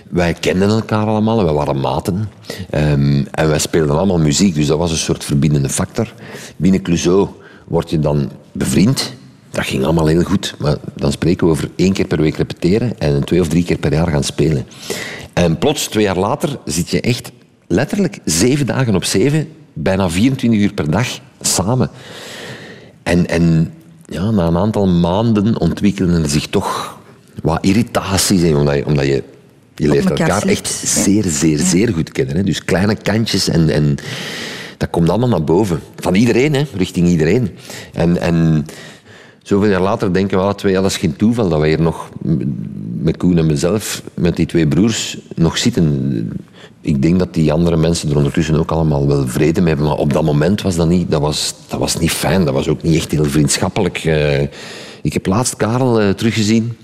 [0.09, 2.29] Wij kenden elkaar allemaal, wij waren maten.
[2.69, 6.13] Ehm, en wij speelden allemaal muziek, dus dat was een soort verbindende factor.
[6.57, 7.27] Binnen Clouseau
[7.67, 9.13] word je dan bevriend.
[9.51, 12.99] Dat ging allemaal heel goed, maar dan spreken we over één keer per week repeteren
[12.99, 14.65] en twee of drie keer per jaar gaan spelen.
[15.35, 17.31] En plots, twee jaar later, zit je echt
[17.67, 21.07] letterlijk zeven dagen op zeven, bijna 24 uur per dag
[21.41, 21.89] samen.
[23.03, 23.73] En, en
[24.05, 26.99] ja, na een aantal maanden ontwikkelden er zich toch
[27.41, 28.41] wat irritaties.
[28.41, 29.23] Hè, omdat je, omdat je,
[29.75, 32.35] je leert elkaar echt zeer, zeer, zeer goed kennen.
[32.35, 32.43] Hè.
[32.43, 33.95] Dus kleine kantjes en, en
[34.77, 35.79] dat komt allemaal naar boven.
[35.95, 37.57] Van iedereen, hè, richting iedereen.
[37.93, 38.65] En, en
[39.43, 41.81] zoveel jaar later denken we, ah, twee, ja, dat is geen toeval dat wij hier
[41.81, 42.09] nog
[43.05, 46.31] met Koen en mezelf, met die twee broers, nog zitten.
[46.81, 49.87] Ik denk dat die andere mensen er ondertussen ook allemaal wel vrede mee hebben.
[49.87, 52.45] Maar op dat moment was dat niet, dat was, dat was niet fijn.
[52.45, 53.97] Dat was ook niet echt heel vriendschappelijk.
[53.97, 54.41] Eh,
[55.01, 56.77] ik heb laatst Karel eh, teruggezien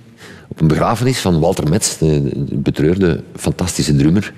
[0.48, 4.34] op een begrafenis van Walter Metz, de, de betreurde, fantastische drummer.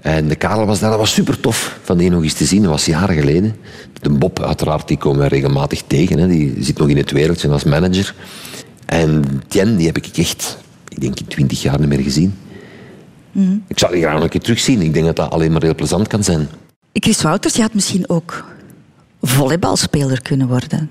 [0.00, 2.62] En de Karel was daar, dat was super tof van die nog eens te zien.
[2.62, 3.56] Dat was jaren geleden.
[4.00, 6.18] De Bob, uiteraard, die komen regelmatig tegen.
[6.18, 6.28] Hè.
[6.28, 8.14] Die zit nog in het wereldje als manager.
[8.86, 10.58] En Tien, die heb ik echt,
[10.92, 12.34] ik denk in twintig jaar niet meer gezien.
[13.66, 14.82] Ik zou die graag nog een keer terugzien.
[14.82, 16.48] Ik denk dat dat alleen maar heel plezant kan zijn.
[16.92, 18.44] Chris Wouters, je had misschien ook
[19.20, 20.90] volleybalspeler kunnen worden.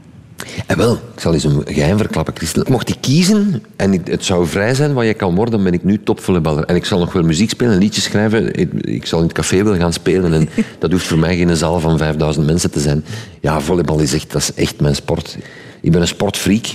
[0.67, 2.63] En wel, ik zal eens een geheim verklappen, Christel.
[2.69, 5.83] Mocht ik kiezen en het zou vrij zijn wat je kan worden, dan ben ik
[5.83, 6.65] nu topvolleyballer.
[6.65, 8.53] En ik zal nog wel muziek spelen, liedjes schrijven.
[8.53, 10.33] Ik, ik zal in het café willen gaan spelen.
[10.33, 13.03] En dat hoeft voor mij geen zaal van 5000 mensen te zijn.
[13.41, 15.37] Ja, volleybal is echt, dat is echt mijn sport.
[15.81, 16.65] Ik ben een sportfreak.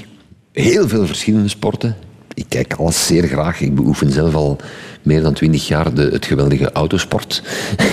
[0.52, 1.96] Heel veel verschillende sporten.
[2.37, 3.61] Ik kijk alles zeer graag.
[3.61, 4.57] Ik beoefen zelf al
[5.03, 7.42] meer dan twintig jaar de, het geweldige autosport.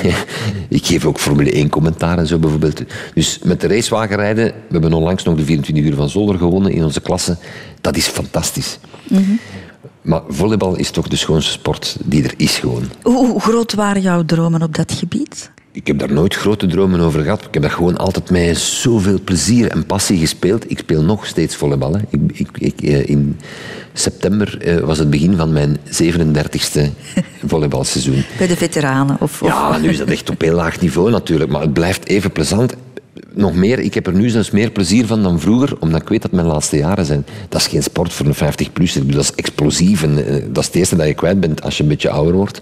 [0.70, 2.82] ik geef ook Formule 1 commentaar en zo bijvoorbeeld.
[3.14, 6.84] Dus met de racewagen we hebben onlangs nog de 24 uur van Zolder gewonnen in
[6.84, 7.38] onze klasse.
[7.82, 8.80] Dat is fantastisch.
[10.02, 12.84] Maar volleybal is toch de schoonste sport die er is gewoon.
[13.04, 15.52] Hoe groot waren jouw dromen op dat gebied?
[15.76, 17.42] Ik heb daar nooit grote dromen over gehad.
[17.46, 20.72] Ik heb dat gewoon altijd met zoveel plezier en passie gespeeld.
[20.72, 21.94] Ik speel nog steeds volleybal.
[21.94, 22.00] hè.
[22.10, 23.40] Ik, ik, ik, eh, in
[23.94, 26.82] september eh, was het begin van mijn 37e
[27.46, 28.24] volleybalseizoen.
[28.38, 29.18] Bij de veteranen?
[29.20, 32.08] Of, of- Ja, nu is dat echt op heel laag niveau natuurlijk, maar het blijft
[32.08, 32.74] even plezant.
[33.34, 36.22] Nog meer, ik heb er nu zelfs meer plezier van dan vroeger, omdat ik weet
[36.22, 37.26] dat mijn laatste jaren zijn.
[37.50, 40.76] Dat is geen sport voor een 50-plusser, dat is explosief en eh, dat is het
[40.76, 42.62] eerste dat je kwijt bent als je een beetje ouder wordt.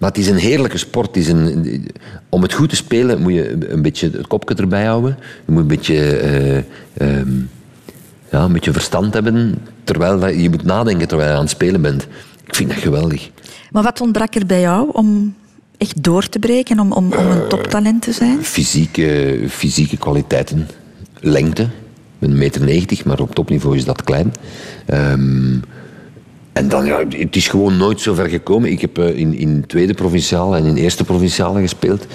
[0.00, 1.06] Maar het is een heerlijke sport.
[1.06, 1.90] Het is een,
[2.28, 5.16] om het goed te spelen moet je een beetje het kopje erbij houden.
[5.46, 7.30] Je moet een beetje, eh, ehm,
[8.30, 9.58] ja, een beetje verstand hebben.
[9.84, 12.06] Terwijl je moet nadenken terwijl je aan het spelen bent.
[12.46, 13.30] Ik vind dat geweldig.
[13.70, 15.34] Maar wat ontbrak er bij jou om
[15.76, 18.44] echt door te breken, om, om, om een toptalent te zijn?
[18.44, 20.68] fysieke, fysieke kwaliteiten.
[21.20, 21.68] Lengte,
[22.26, 24.32] 1,90 meter, maar op topniveau is dat klein.
[24.86, 25.58] Ehm,
[26.52, 28.70] en dan, ja, het is gewoon nooit zo ver gekomen.
[28.70, 32.06] Ik heb eh, in, in tweede provinciale en in eerste provinciale gespeeld.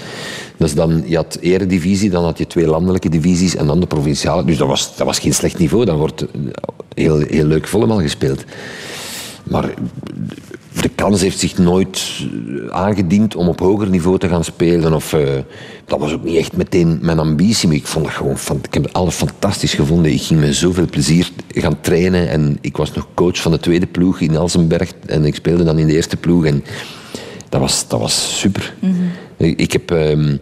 [0.58, 4.46] Dus dan, je had eredivisie, dan had je twee landelijke divisies en dan de provinciale.
[4.46, 5.86] Dus dat was, dat was geen slecht niveau.
[5.86, 6.28] Dan wordt eh,
[6.94, 8.44] heel, heel leuk volleybal gespeeld.
[9.44, 9.74] Maar
[10.82, 14.94] de kans heeft zich nooit eh, aangediend om op hoger niveau te gaan spelen.
[14.94, 15.28] Of, eh,
[15.86, 17.68] dat was ook niet echt meteen mijn ambitie.
[17.68, 20.12] Maar ik, vond dat gewoon, ik heb alles fantastisch gevonden.
[20.12, 22.30] Ik ging met zoveel plezier gaan trainen.
[22.30, 24.92] En ik was nog coach van de tweede ploeg in Elsenberg.
[25.06, 26.46] En ik speelde dan in de eerste ploeg.
[26.46, 26.64] En
[27.50, 28.74] dat was, dat was super.
[29.38, 30.38] Ik ik heb ehm,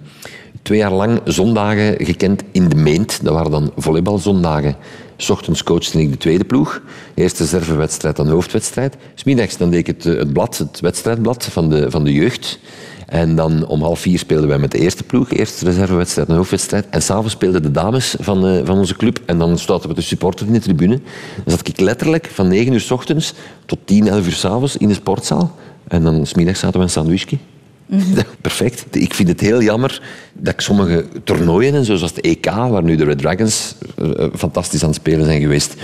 [0.62, 3.24] twee jaar lang zondagen gekend in de Meent.
[3.24, 4.76] Dat waren dan volleybalzondagen.
[5.18, 6.82] 's ochtends coachte ik de tweede ploeg.
[7.14, 8.96] Eerst de reservewedstrijd, dan de hoofdwedstrijd.
[9.16, 12.60] Smiddags dan deed ik het, eh, het blad, het wedstrijdblad van de, van de jeugd.
[13.08, 15.32] En dan om half vier speelden wij met de eerste ploeg.
[15.32, 16.90] Eerst reservewedstrijd en hoofdwedstrijd.
[16.90, 19.20] En s'avonds speelden de dames van, eh, van onze club.
[19.26, 21.00] En dan stoten we de supporter in de tribune.
[21.36, 23.34] Dan zat ik letterlijk van 9 uur s ochtends
[23.66, 25.56] tot 10, 11 uur s'avonds in de sportzaal.
[25.88, 27.38] En dan smiddags zaten we een sandwichje.
[28.42, 28.86] Perfect.
[28.92, 30.02] Ik vind het heel jammer
[30.34, 34.24] dat ik sommige toernooien, en zo, zoals de EK, waar nu de Red Dragons eh,
[34.24, 35.76] eh, fantastisch aan het spelen zijn geweest,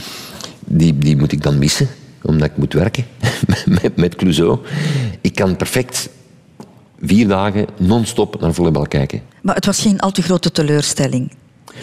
[0.65, 1.87] die, die moet ik dan missen,
[2.21, 3.05] omdat ik moet werken
[3.81, 4.59] met, met Clouseau.
[5.21, 6.09] ik kan perfect
[7.01, 9.21] vier dagen non-stop naar volleybal kijken.
[9.41, 11.31] Maar het was geen al te grote teleurstelling.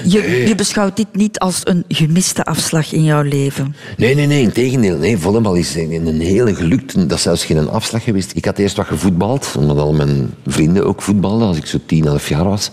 [0.04, 3.74] Je, je beschouwt dit niet als een gemiste afslag in jouw leven.
[3.96, 4.98] Nee, nee, nee, integendeel.
[4.98, 7.06] Nee, volleybal is een een hele gelukte...
[7.06, 8.32] Dat is zelfs geen afslag geweest.
[8.34, 12.04] Ik had eerst wat gevoetbald, omdat al mijn vrienden ook voetbalden, als ik zo 10,
[12.04, 12.70] 11 jaar was.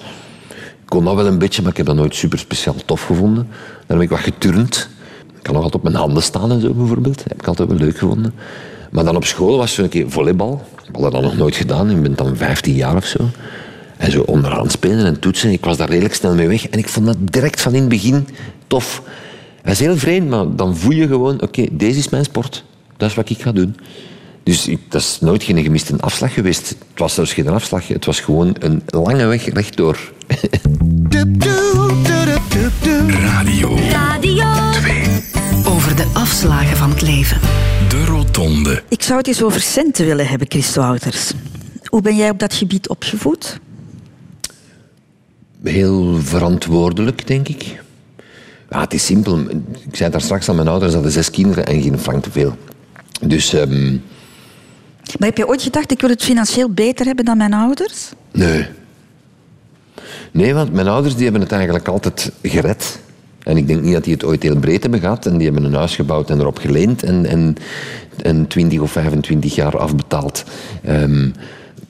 [0.84, 3.48] Ik kon dat wel een beetje, maar ik heb dat nooit super speciaal tof gevonden.
[3.88, 4.90] Dan heb ik wat geturnd.
[5.38, 7.18] Ik kan nog altijd op mijn handen staan en zo, bijvoorbeeld.
[7.18, 8.34] Dat heb ik altijd wel leuk gevonden.
[8.92, 10.62] Maar dan op school was zo een keer volleybal.
[10.88, 11.90] Ik had dat nog nooit gedaan.
[11.90, 13.30] Ik ben dan 15 jaar of zo.
[14.04, 15.52] En zo onderhand spelen en toetsen.
[15.52, 16.68] Ik was daar redelijk snel mee weg.
[16.68, 18.28] En ik vond dat direct van in het begin
[18.68, 19.02] tof.
[19.62, 21.42] Dat is heel vreemd, maar dan voel je gewoon...
[21.42, 22.64] Oké, deze is mijn sport.
[22.98, 23.76] Dat is wat ik ga doen.
[24.44, 26.70] Dus ik, dat is nooit geen gemiste afslag geweest.
[26.70, 27.88] Het was zelfs geen afslag.
[27.88, 30.12] Het was gewoon een lange weg rechtdoor.
[33.08, 35.04] Radio Radio 2.
[35.66, 37.40] Over de afslagen van het leven.
[37.90, 38.84] De Rotonde.
[38.90, 41.32] Ik zou het eens over centen willen hebben, Chris Wouters.
[41.84, 43.60] Hoe ben jij op dat gebied opgevoed?
[45.64, 47.82] Heel verantwoordelijk, denk ik.
[48.70, 49.40] Ja, het is simpel.
[49.90, 52.58] Ik zei daar straks aan mijn ouders hadden zes kinderen en geen frank te veel.
[53.22, 53.92] Dus ehm,
[55.20, 58.10] Maar heb je ooit gedacht, ik wil het financieel beter hebben dan mijn ouders?
[58.32, 58.66] nee.
[60.32, 63.00] Nee, want mijn ouders die hebben het eigenlijk altijd gered.
[63.44, 65.26] En ik denk niet dat die het ooit heel breed hebben gehad.
[65.26, 67.56] En die hebben een huis gebouwd en erop geleend en, en,
[68.22, 70.44] en 20 of 25 jaar afbetaald.
[70.84, 71.30] Ehm,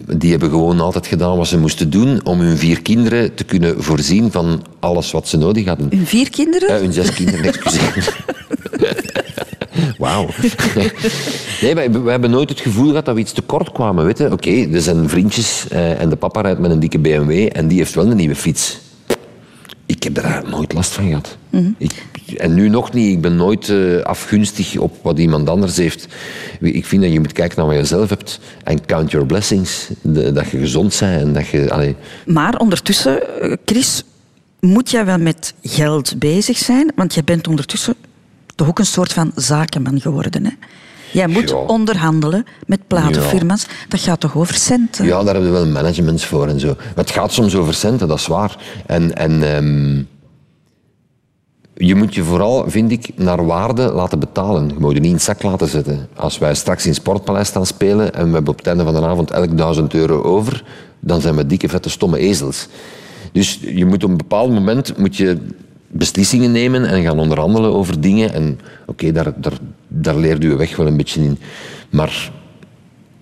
[0.08, 3.84] die hebben gewoon altijd gedaan wat ze moesten doen om hun vier kinderen te kunnen
[3.84, 5.88] voorzien van alles wat ze nodig hadden.
[5.89, 6.74] Hun vier kinderen?
[6.74, 8.16] Ja, hun zes kinderen, excuseer.
[9.98, 10.30] Wauw.
[11.62, 14.32] Nee, wij hebben nooit het gevoel gehad dat we iets tekort kwamen.
[14.32, 17.78] Oké, er zijn vriendjes eh, en de papa rijdt met een dikke BMW en die
[17.78, 18.80] heeft wel een nieuwe fiets.
[19.86, 21.38] Ik heb daar nooit last van gehad.
[21.78, 22.06] ik,
[22.38, 23.12] en nu nog niet.
[23.12, 26.08] Ik ben nooit eh, afgunstig op wat iemand anders heeft.
[26.60, 28.39] Ik vind dat je moet kijken naar wat je zelf hebt.
[28.63, 29.88] En count your blessings.
[30.02, 31.72] De- dat je gezond bent en dat je...
[31.72, 34.04] allee, Maar ondertussen, eh, Chris,
[34.60, 36.91] moet jij wel met geld bezig zijn?
[36.96, 37.96] Want je bent ondertussen
[38.56, 40.46] toch ook een soort van zakenman geworden.
[40.46, 40.52] Hè?
[41.12, 41.56] Jij moet Ja.
[41.56, 43.65] onderhandelen met platenfirma's.
[43.88, 45.06] Dat gaat toch over centen?
[45.06, 46.67] Ja, daar hebben we wel managements voor en zo.
[46.78, 48.58] Maar het gaat soms over centen, dat is waar.
[48.86, 50.04] En, en ehm,
[51.75, 54.67] je moet je vooral, vind ik, naar waarde laten betalen.
[54.67, 56.07] Je moet je niet in het zak laten zetten.
[56.15, 59.05] Als wij straks in Sportpaleis staan spelen en we hebben op het einde van de
[59.05, 60.63] avond elk duizend euro over,
[60.99, 62.67] dan zijn we dikke, vette, stomme ezels.
[63.31, 65.38] Dus je moet op een bepaald moment moet je
[65.88, 68.33] beslissingen nemen en gaan onderhandelen over dingen.
[68.33, 69.57] En oké, daar, daar,
[69.88, 71.39] daar leert je weg wel een beetje in.
[71.89, 72.31] Maar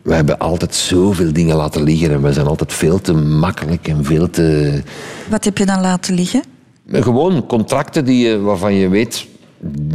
[0.01, 4.05] we hebben altijd zoveel dingen laten liggen en we zijn altijd veel te makkelijk en
[4.05, 4.81] veel te...
[5.29, 6.43] Wat heb je dan laten liggen?
[6.91, 9.27] Gewoon contracten die, waarvan je weet,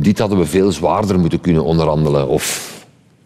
[0.00, 2.28] dit hadden we veel zwaarder moeten kunnen onderhandelen.
[2.28, 2.74] Of,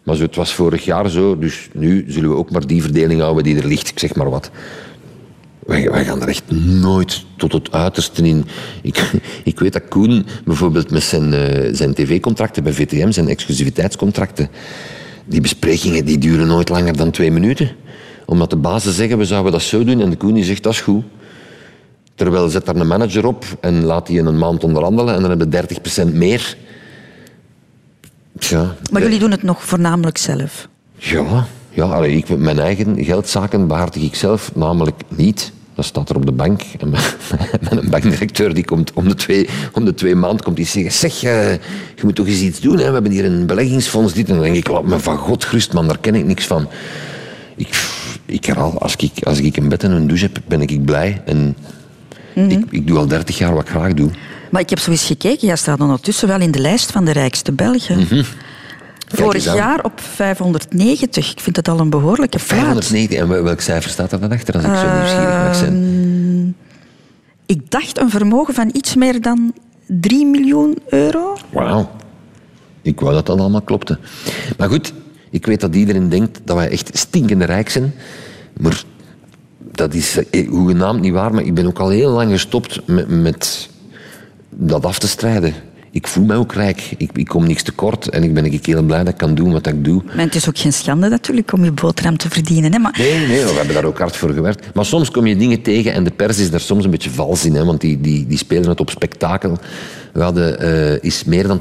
[0.03, 3.21] maar zo, het was vorig jaar zo, dus nu zullen we ook maar die verdeling
[3.21, 4.51] houden die er ligt, ik zeg maar wat.
[5.65, 8.45] Wij, wij gaan er echt nooit tot het uiterste in.
[8.81, 9.11] Ik,
[9.43, 14.49] ik weet dat Koen bijvoorbeeld met zijn, eh, zijn tv-contracten bij VTM, zijn exclusiviteitscontracten,
[15.25, 17.71] die besprekingen die duren nooit langer dan twee minuten.
[18.25, 20.73] Omdat de bazen zeggen, we zouden dat zo doen, en de Koen die zegt, dat
[20.73, 21.03] is goed.
[22.21, 25.29] Terwijl zet daar een manager op en laat die in een maand onderhandelen en dan
[25.29, 26.57] hebben we 30% meer.
[28.39, 30.67] Tja, Maar eh, jullie doen het nog voornamelijk zelf.
[30.95, 35.51] ja, ja allee, ik, mijn eigen geldzaken behartig ik zelf namelijk niet.
[35.75, 36.61] Dat staat er op de bank.
[36.79, 37.03] En mijn,
[37.69, 40.91] met een bankdirecteur die komt om de twee, om de twee maanden komt die zeggen...
[40.91, 41.51] Zeg, eh,
[41.95, 42.77] je moet toch eens iets doen.
[42.77, 42.85] Hè?
[42.85, 44.13] We hebben hier een beleggingsfonds.
[44.13, 44.29] Dit.
[44.29, 45.87] En dan denk ik, laat me van god gerust, man.
[45.87, 46.67] Daar ken ik niks van.
[47.55, 47.83] Ik,
[48.25, 51.21] ik herhaal, als ik, als ik een bed en een douche heb, ben ik blij.
[51.25, 51.55] En
[52.33, 54.09] ik, ik doe al dertig jaar wat ik graag doe.
[54.51, 57.11] Maar ik heb zo eens gekeken, jij staat ondertussen wel in de lijst van de
[57.11, 58.07] rijkste Belgen.
[59.07, 59.55] Vorig eens aan.
[59.55, 61.31] jaar op 590.
[61.31, 62.53] Ik vind het al een behoorlijke plaats.
[62.53, 63.17] 590.
[63.19, 66.55] En wel- welk cijfer staat er dan achter als ik zo nieuwsgierig mag zijn?
[67.45, 69.53] Ik dacht een vermogen van iets meer dan
[69.87, 71.37] 3 miljoen euro.
[71.49, 71.91] Wauw.
[72.81, 73.99] Ik wou dat dat allemaal klopte.
[74.57, 74.93] Maar goed,
[75.29, 77.93] ik weet dat iedereen denkt dat wij echt stinkende rijk zijn.
[78.59, 78.83] Maar
[79.71, 81.33] dat is eh, hoegenaamd niet waar.
[81.33, 83.69] Maar ik ben ook al heel lang gestopt met, met
[84.49, 85.53] dat af te strijden.
[85.93, 86.93] Ik voel mij ook rijk.
[86.97, 88.09] Ik, ik kom niks tekort.
[88.09, 90.03] En ik ben ik heel blij dat ik kan doen wat ik doe.
[90.15, 92.73] Maar het is ook geen schande natuurlijk om je boterham te verdienen.
[92.73, 92.79] Hè?
[92.79, 94.73] Maar Nee, nee, we hebben daar ook hard voor gewerkt.
[94.73, 97.45] Maar soms kom je dingen tegen en de pers is daar soms een beetje vals
[97.45, 99.57] in, hè, want die, die, die spelen het op spektakel.
[100.13, 101.59] We hadden eh is meer dan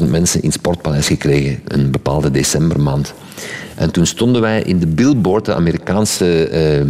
[0.00, 3.14] 250.000 mensen in Sportpaleis gekregen, een bepaalde decembermaand.
[3.74, 6.84] En toen stonden wij in de Billboard, de Amerikaanse, eh,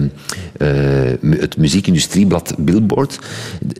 [1.21, 3.19] mu- het muziekindustrieblad Billboard.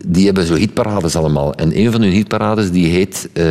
[0.07, 1.55] Die hebben zo hitparades allemaal.
[1.55, 3.29] En een van hun hitparades die heet...
[3.33, 3.45] eh,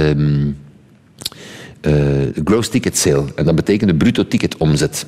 [2.46, 3.24] gross ticket sale.
[3.36, 5.06] En dat betekent de bruto ticket omzet.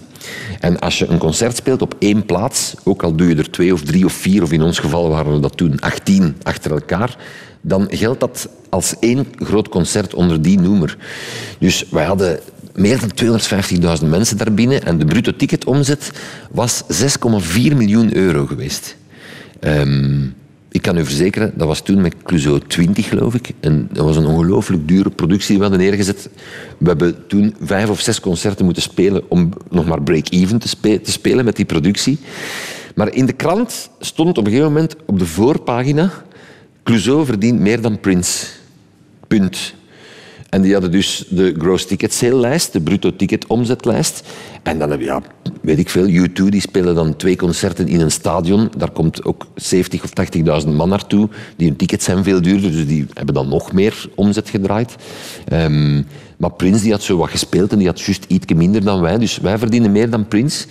[0.59, 3.73] En als je een concert speelt op één plaats, ook al doe je er twee
[3.73, 7.17] of drie of vier, of in ons geval waren we dat toen 18 achter elkaar,
[7.67, 10.97] dan geldt dat als één groot concert onder die noemer.
[11.59, 12.39] Dus wij hadden
[12.75, 13.39] meer dan
[14.01, 16.11] 250.000 mensen daarbinnen en de bruto ticketomzet
[16.51, 18.95] was 6,4 miljoen euro geweest.
[19.59, 20.23] Ehm,
[20.71, 23.51] ik kan u verzekeren, dat was toen met Clouseau 20, geloof ik.
[23.59, 26.29] En dat was een ongelooflijk dure productie die we hadden neergezet.
[26.77, 31.11] We hebben toen vijf of zes concerten moeten spelen om nog maar break-even te, te
[31.11, 32.19] spelen met die productie.
[32.95, 36.11] Maar in de krant stond op een gegeven moment op de voorpagina
[36.87, 38.45] Clouseau verdient meer dan Prince.
[39.27, 39.73] Punt.
[40.49, 44.23] En die hadden dus de gross ticket sale lijst, de bruto ticket omzetlijst.
[44.63, 45.21] En dan heb je, ja,
[45.61, 48.69] weet ik veel, U2 die spelen dan twee concerten in een stadion.
[48.77, 50.11] Daar komt ook 70 of
[50.63, 51.29] 80.000 man naartoe.
[51.55, 54.95] Die hun tickets zijn veel duurder, dus die hebben dan nog meer omzet gedraaid.
[55.53, 56.05] Um,
[56.37, 59.17] maar Prince die had zo wat gespeeld en die had juist iets minder dan wij.
[59.17, 60.65] Dus wij verdienen meer dan Prince.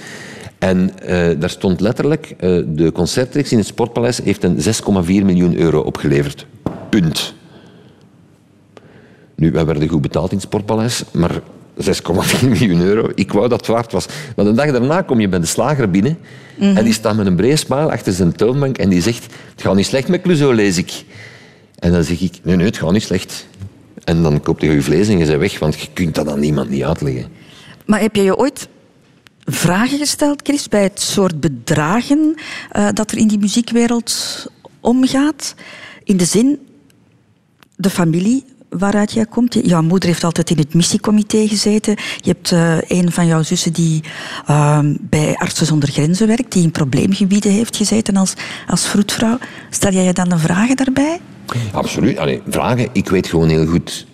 [0.58, 4.62] En uh, daar stond letterlijk, uh, de concertreeks in het Sportpaleis heeft een 6,4
[5.06, 6.46] miljoen euro opgeleverd.
[6.88, 7.34] Punt.
[9.34, 11.40] Nu, wij werden goed betaald in het Sportpaleis, maar
[11.80, 13.10] 6,4 miljoen euro.
[13.14, 14.06] Ik wou dat het waard was.
[14.36, 16.18] Maar de dag daarna kom je bij de slager binnen
[16.58, 19.74] en die staat met een brede smile achter zijn toonbank en die zegt, het gaat
[19.74, 21.04] niet slecht met Clouseau, lees ik.
[21.78, 23.46] En dan zeg ik, nee, nee, het gaat niet slecht.
[24.04, 26.40] En dan koopt je je vlees en je bent weg, want je kunt dat aan
[26.40, 27.26] niemand niet uitleggen.
[27.86, 28.68] Maar heb je je ooit
[29.46, 32.34] vragen gesteld, Chris, bij het soort bedragen
[32.76, 34.46] uh, dat er in die muziekwereld
[34.80, 35.54] omgaat?
[36.04, 36.58] In de zin,
[37.76, 39.56] de familie waaruit jij komt.
[39.62, 41.96] Jouw moeder heeft altijd in het missiecomité gezeten.
[42.16, 44.02] Je hebt uh, een van jouw zussen die
[44.50, 48.34] uh, bij Artsen zonder Grenzen werkt, die in probleemgebieden heeft gezeten als,
[48.66, 49.38] als vroedvrouw.
[49.70, 51.20] Stel jij je dan de vragen daarbij?
[51.72, 52.40] Absoluut.
[52.48, 52.88] Vragen.
[52.92, 54.06] Ik weet gewoon heel goed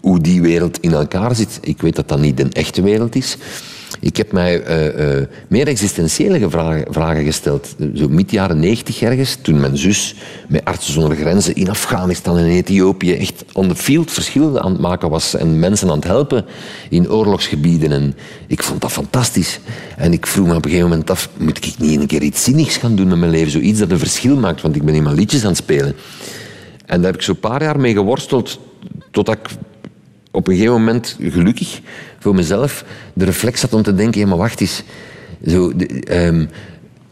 [0.00, 1.58] hoe die wereld in elkaar zit.
[1.62, 3.36] Ik weet dat dat niet een echte wereld is.
[4.00, 6.50] Ik heb mij uh, uh, meer existentiële
[6.90, 7.74] vragen, gesteld.
[7.94, 10.14] Zo mid jaren negentig ergens, toen mijn zus
[10.48, 14.80] met Artsen zonder Grenzen in Afghanistan en Ethiopië echt on the field verschil aan het
[14.80, 16.44] maken was en mensen aan het helpen
[16.88, 17.92] in oorlogsgebieden.
[17.92, 18.14] En
[18.46, 19.60] ik vond dat fantastisch.
[19.96, 22.44] En ik vroeg me op een gegeven moment af, moet ik niet een keer iets
[22.44, 23.50] zinnigs gaan doen met mijn leven?
[23.50, 25.94] Zoiets dat een verschil maakt, want ik ben maar liedjes aan het spelen.
[26.86, 28.58] En daar heb ik zo'n paar jaar mee geworsteld,
[29.10, 29.50] totdat ik
[30.30, 31.80] op een gegeven moment, gelukkig
[32.26, 34.82] voor mezelf, de reflex had om te denken: ja, maar wacht eens.
[35.46, 36.48] Zo, de, um,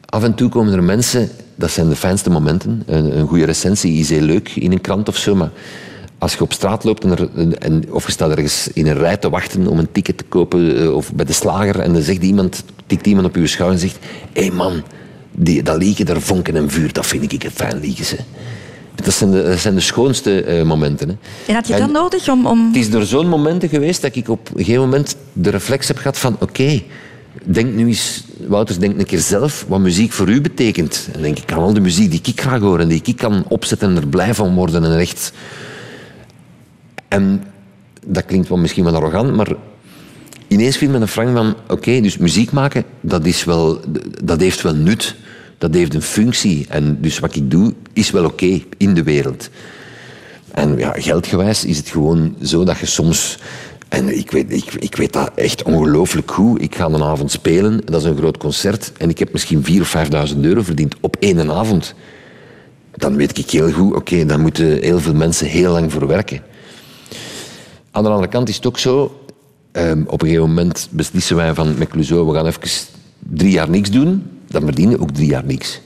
[0.04, 2.82] af en toe komen er mensen, dat zijn de fijnste momenten.
[2.86, 5.50] Een, een, goede recensie is heel leuk in een krant of zo, maar
[6.18, 9.30] als je op straat loopt en, en of je staat ergens in een rij te
[9.30, 12.64] wachten om een ticket te kopen eh, of bij de slager en dan zegt iemand,
[12.86, 13.98] tikt iemand op je schouder en zegt:
[14.32, 14.82] hé hey man,
[15.32, 18.16] die, dat liedje, daar vonken en vuur, dat vind ik een fijn liedje.
[18.94, 21.08] Dat zijn de, dat zijn de schoonste uh, momenten.
[21.08, 21.14] Hè.
[21.46, 22.66] En had je dat nodig om, om...
[22.66, 25.96] Het is door zo'n momenten geweest dat ik op een gegeven moment de reflex heb
[25.96, 26.86] gehad van oké, okay,
[27.44, 31.08] denk nu eens, Wouters, denk een keer zelf wat muziek voor u betekent.
[31.12, 33.44] En denk ik aan al de muziek die ik graag hoor en die ik kan
[33.48, 35.32] opzetten en er blij van worden en echt...
[37.08, 37.44] En
[38.06, 39.48] dat klinkt wel misschien wel arrogant, maar
[40.48, 43.80] ineens viel me een frank van oké, okay, dus muziek maken, dat, is wel,
[44.24, 45.16] dat heeft wel nut
[45.58, 46.66] dat heeft een functie.
[46.68, 49.48] En dus wat ik doe, is wel oké in de wereld.
[50.50, 53.38] En ja, geldgewijs is het gewoon zo dat je soms...
[53.88, 56.62] En ik weet, ik, ik weet dat echt ongelooflijk goed.
[56.62, 59.80] Ik ga een avond spelen, dat is een groot concert, en ik heb misschien 4.000
[59.80, 59.96] of
[60.32, 61.94] 5.000 euro verdiend op één avond.
[62.94, 66.06] Dan weet ik heel goed, oké, okay, daar moeten heel veel mensen heel lang voor
[66.06, 66.42] werken.
[67.90, 69.24] Aan de andere kant is het ook zo,
[69.72, 72.60] um, op een gegeven moment beslissen wij van met Clouseau, we gaan even
[73.28, 74.22] drie jaar niks doen
[74.54, 75.80] dan verdien je ook drie jaar niks.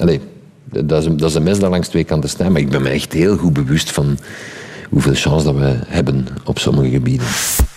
[0.00, 0.20] Allee,
[0.64, 2.82] dat, is een, dat is een mes dat langs twee kanten staan, maar ik ben
[2.82, 4.18] me echt heel goed bewust van
[4.90, 7.26] hoeveel chance dat we hebben op sommige gebieden.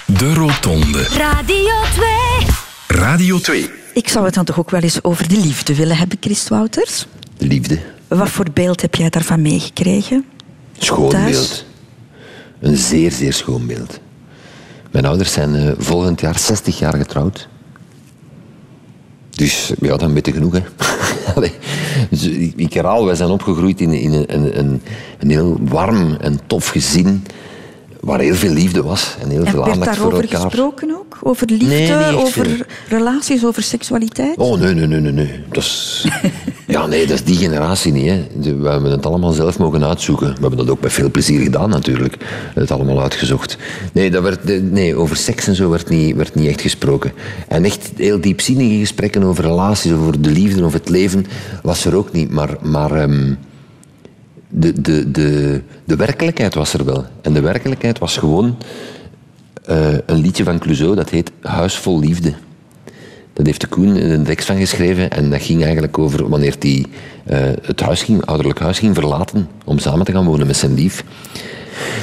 [0.05, 1.03] De Rotonde.
[1.03, 2.99] Radio 2.
[2.99, 3.69] Radio 2.
[3.93, 7.05] Ik zou het dan toch ook wel eens over de liefde willen hebben, Christ Wouters?
[7.37, 7.79] De liefde.
[8.07, 10.25] Wat voor beeld heb jij daarvan meegekregen?
[10.77, 11.31] Schoon Thuis?
[11.31, 11.65] beeld.
[12.59, 13.99] Een zeer, zeer schoon beeld.
[14.91, 17.47] Mijn ouders zijn uh, volgend jaar 60 jaar getrouwd.
[19.35, 20.53] Dus ja, dan weet je genoeg.
[20.53, 20.61] Hè.
[22.09, 22.23] dus,
[22.55, 24.81] ik, herhaal, wij zijn opgegroeid in, in een, een,
[25.19, 27.25] een, heel warm en tof gezin
[27.99, 30.19] waar heel veel liefde was en heel en veel aandacht voor elkaar.
[30.19, 31.17] Werd daarover gesproken ook?
[31.21, 32.65] Over liefde, nee, over veel.
[32.87, 34.37] relaties, over seksualiteit?
[34.37, 35.11] Oh, nee, nee, nee, nee.
[35.11, 35.43] nee.
[35.51, 36.05] Dat is...
[36.67, 38.09] ja, nee, dat is die generatie niet.
[38.09, 38.25] Hè.
[38.61, 40.27] We hebben het allemaal zelf mogen uitzoeken.
[40.27, 42.17] We hebben dat ook met veel plezier gedaan natuurlijk.
[42.53, 43.57] Het allemaal uitgezocht.
[43.93, 47.11] Nee, dat werd, nee over seks en zo werd niet, werd niet echt gesproken.
[47.47, 51.25] En echt heel diepzinnige gesprekken over relaties, over de liefde, over het leven,
[51.61, 52.31] was er ook niet.
[52.31, 52.57] Maar...
[52.61, 53.37] maar um,
[54.55, 57.05] de, de, de, de werkelijkheid was er wel.
[57.21, 58.57] En de werkelijkheid was gewoon
[59.65, 62.33] eh, een liedje van Clouseau dat heet Huis vol liefde.
[63.33, 66.85] Dat heeft de Koen een tekst van geschreven en dat ging eigenlijk over wanneer hij
[67.31, 70.73] uh, het huis ging, ouderlijk huis ging verlaten om samen te gaan wonen met zijn
[70.73, 71.03] lief.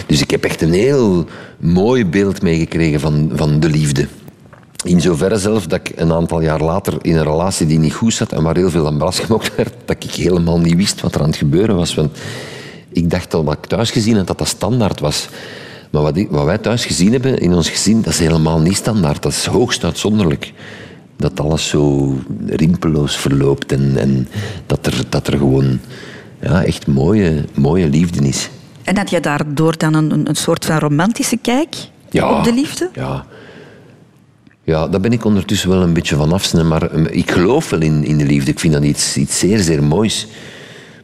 [0.06, 1.26] Dus ik heb echt een heel
[1.58, 4.06] mooi beeld meegekregen van, van de liefde.
[4.84, 8.14] In zoverre zelf dat ik een aantal jaar later in een relatie die niet goed
[8.14, 11.14] zat en waar heel veel aan bras gemokt werd, dat ik helemaal niet wist wat
[11.14, 11.94] er aan het gebeuren was.
[11.94, 12.18] Want
[12.92, 15.28] ik dacht dat wat ik thuis gezien had, dat dat standaard was.
[15.90, 19.22] Maar wat, wat wij thuis gezien hebben in ons gezin, dat is helemaal niet standaard.
[19.22, 20.52] Dat is hoogst uitzonderlijk.
[21.20, 22.14] Dat alles zo
[22.46, 24.28] rimpelloos verloopt en, en
[24.66, 25.80] dat, er, dat er gewoon
[26.40, 28.50] ja, echt mooie, mooie liefde is.
[28.84, 31.76] En had je daardoor dan een, een soort van romantische kijk
[32.12, 32.90] op de liefde?
[32.94, 33.26] Ja.
[34.64, 36.54] Ja, daar ben ik ondertussen wel een beetje van af.
[36.54, 38.50] Maar ehm, ik geloof wel in, in de liefde.
[38.50, 40.26] Ik vind dat iets, iets zeer, zeer moois.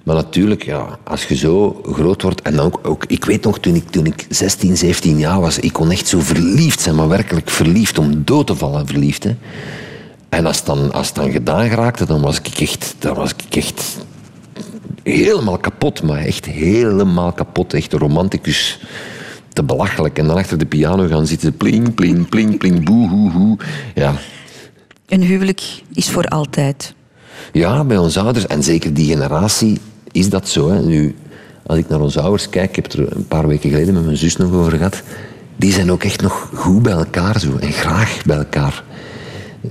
[0.04, 2.42] Maar natuurlijk, ja, als je zo groot wordt...
[2.42, 5.58] En ook, ook, ik weet nog, toen ik, toen ik 16, 17 jaar was...
[5.58, 7.98] Ik kon echt zo verliefd zijn, maar werkelijk verliefd.
[7.98, 9.24] Om dood te vallen verliefd.
[9.24, 9.36] Hè.
[10.36, 12.94] En als het, dan, als het dan gedaan geraakte, dan was ik echt...
[12.98, 13.96] Dan was ik echt
[15.02, 17.74] helemaal kapot, maar echt helemaal kapot.
[17.74, 18.80] Echt romanticus
[19.52, 20.18] te belachelijk.
[20.18, 23.58] En dan achter de piano gaan zitten, pling, pling, pling, pling, boe, hoe, hoe.
[23.94, 24.14] Ja.
[25.06, 26.94] Een huwelijk is voor altijd.
[27.52, 28.46] Ja, bij onze ouders.
[28.46, 29.80] En zeker die generatie
[30.12, 30.70] is dat zo.
[30.70, 30.82] Hè.
[30.82, 31.14] Nu,
[31.66, 34.04] als ik naar onze ouders kijk, ik heb het er een paar weken geleden met
[34.04, 35.02] mijn zus nog over gehad.
[35.56, 37.56] Die zijn ook echt nog goed bij elkaar zo.
[37.60, 38.84] En graag bij elkaar.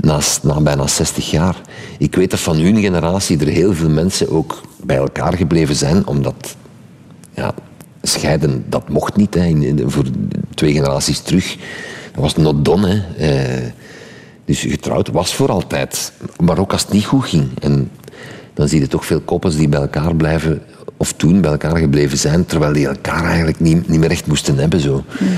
[0.01, 1.61] Na, na bijna 60 jaar.
[1.97, 6.07] Ik weet dat van hun generatie er heel veel mensen ook bij elkaar gebleven zijn,
[6.07, 6.55] omdat
[7.33, 7.53] ja,
[8.01, 9.33] scheiden, dat mocht niet.
[9.33, 9.73] Hè.
[9.85, 10.05] voor
[10.53, 11.57] twee generaties terug.
[12.13, 13.03] Dat was not done.
[13.15, 13.63] Hè.
[13.63, 13.71] Eh,
[14.45, 16.11] dus getrouwd was voor altijd.
[16.39, 17.47] Maar ook als het niet goed ging.
[17.59, 17.91] En
[18.53, 20.61] dan zie je toch veel koppels die bij elkaar blijven,
[20.97, 24.57] of toen bij elkaar gebleven zijn, terwijl die elkaar eigenlijk niet, niet meer echt moesten
[24.57, 24.79] hebben.
[24.79, 25.03] Zo.
[25.19, 25.31] Mhm.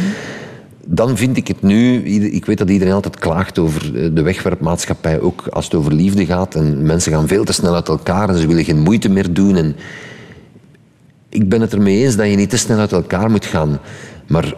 [0.89, 5.19] Dan vind ik het nu, ik weet dat iedereen altijd klaagt over eh, de wegwerpmaatschappij,
[5.19, 6.55] ook als het over liefde gaat.
[6.55, 9.55] En mensen gaan veel te snel uit elkaar en ze willen geen moeite meer doen.
[9.55, 9.75] En
[11.29, 13.79] ik ben het ermee eens dat je niet te snel uit elkaar moet gaan.
[14.27, 14.55] Maar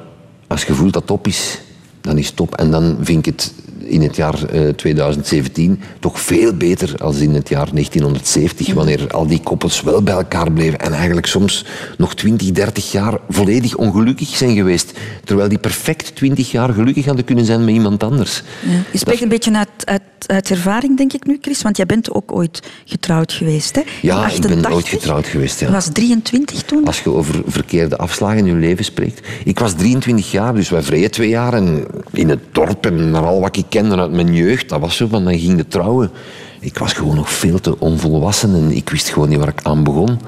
[0.48, 1.62] als je voelt dat het op is,
[2.02, 2.56] dan is het top.
[2.56, 3.54] En dan vind ik het
[3.90, 4.40] in het jaar
[4.76, 10.04] 2017 eh, toch veel beter als in het jaar 1970, wanneer al die koppels wel
[10.04, 11.66] bij elkaar bleven en eigenlijk soms
[11.98, 17.26] nog 20, 30 jaar volledig ongelukkig zijn geweest, terwijl die perfect 20 jaar gelukkig hadden
[17.26, 18.44] kunnen zijn met iemand anders.
[18.62, 18.82] Ja.
[18.92, 22.14] Je spreekt een beetje uit, uit, uit, ervaring, denk ik nu, Chris, want jij bent
[22.14, 23.76] ook ooit getrouwd geweest.
[23.76, 23.82] Hè?
[24.02, 25.60] Ja, ik ben ooit getrouwd geweest.
[25.60, 25.68] Ja.
[25.68, 26.86] Je was 23 toen?
[26.86, 29.28] Als je over verkeerde afslagen in je leven spreekt.
[29.44, 33.26] Ik was 23 jaar, dus wij vreden twee jaar en in het dorp en naar
[33.26, 36.12] al wat ik kende uit mijn jeugd, dat was zo van, dan ging de trouwen.
[36.60, 39.84] Ik was gewoon nog veel te onvolwassen en ik wist gewoon niet waar ik aan
[39.84, 40.20] begon.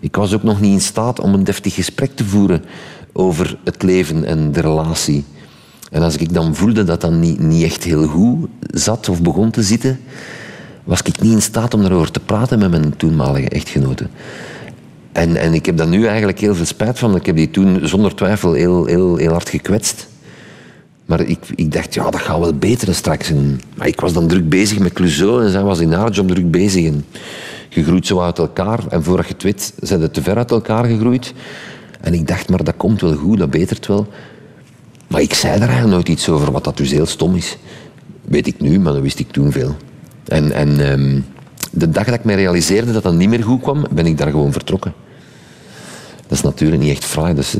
[0.00, 2.64] Ik was ook nog niet in staat om een deftig gesprek te voeren
[3.12, 5.24] over het leven en de relatie.
[5.90, 9.50] En als ik dan voelde dat dat niet, niet echt heel goed zat of begon
[9.50, 10.00] te zitten,
[10.84, 14.06] was ik niet in staat om daarover te praten met mijn toenmalige echtgenote.
[15.12, 17.16] En, en ik heb daar nu eigenlijk heel veel spijt van.
[17.16, 20.12] Ik heb die toen zonder twijfel heel, heel, heel hard gekwetst.
[21.04, 23.30] Maar ik, ik dacht, ja, dat gaat wel beter straks.
[23.30, 26.50] En, maar ik was dan druk bezig met Clouseau en zij was in haar druk
[26.50, 26.86] bezig.
[26.86, 27.04] En
[27.68, 28.80] je groeit zo uit elkaar.
[28.88, 31.34] En voordat je het weet, zijn ze te ver uit elkaar gegroeid.
[32.00, 34.06] En ik dacht, maar dat komt wel goed, dat betert wel.
[35.06, 37.58] Maar ik zei daar eigenlijk nooit iets over, wat dat dus heel stom is.
[38.22, 39.76] Weet ik nu, maar dat wist ik toen veel.
[40.24, 41.20] En, en ehm,
[41.70, 44.30] de dag dat ik me realiseerde dat dat niet meer goed kwam, ben ik daar
[44.30, 44.92] gewoon vertrokken.
[46.26, 47.34] Dat is natuurlijk niet echt fraai.
[47.34, 47.54] Dat is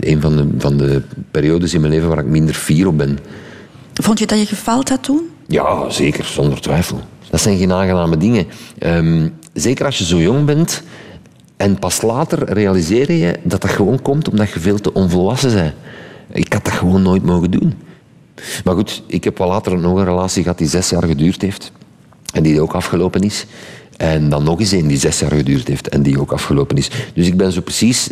[0.00, 3.18] een van de, van de periodes in mijn leven waar ik minder fier op ben.
[3.94, 5.28] Vond je dat je gefaald had toen?
[5.46, 7.00] Ja, zeker, zonder twijfel.
[7.30, 8.46] Dat zijn geen aangename dingen.
[8.78, 10.82] Ehm, zeker als je zo jong bent
[11.56, 15.74] en pas later realiseer je dat dat gewoon komt omdat je veel te onvolwassen bent.
[16.32, 17.74] Ik had dat gewoon nooit mogen doen.
[18.64, 21.72] Maar goed, ik heb wel later nog een relatie gehad die zes jaar geduurd heeft.
[22.32, 23.46] En die ook afgelopen is.
[24.00, 26.90] En dan nog eens een die zes jaar geduurd heeft en die ook afgelopen is.
[27.14, 28.10] Dus ik ben zo precies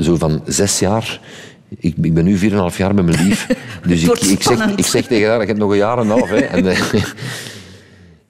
[0.00, 1.20] zo van zes jaar
[1.68, 3.46] ik, ik, ben nu 4,5 jaar met mijn lief.
[3.88, 6.10] Dus ik, ik, zeg, ik zeg tegen haar, je hebt nog een jaar en een
[6.10, 6.28] half.
[6.28, 6.36] Hè.
[6.36, 6.78] En, eh,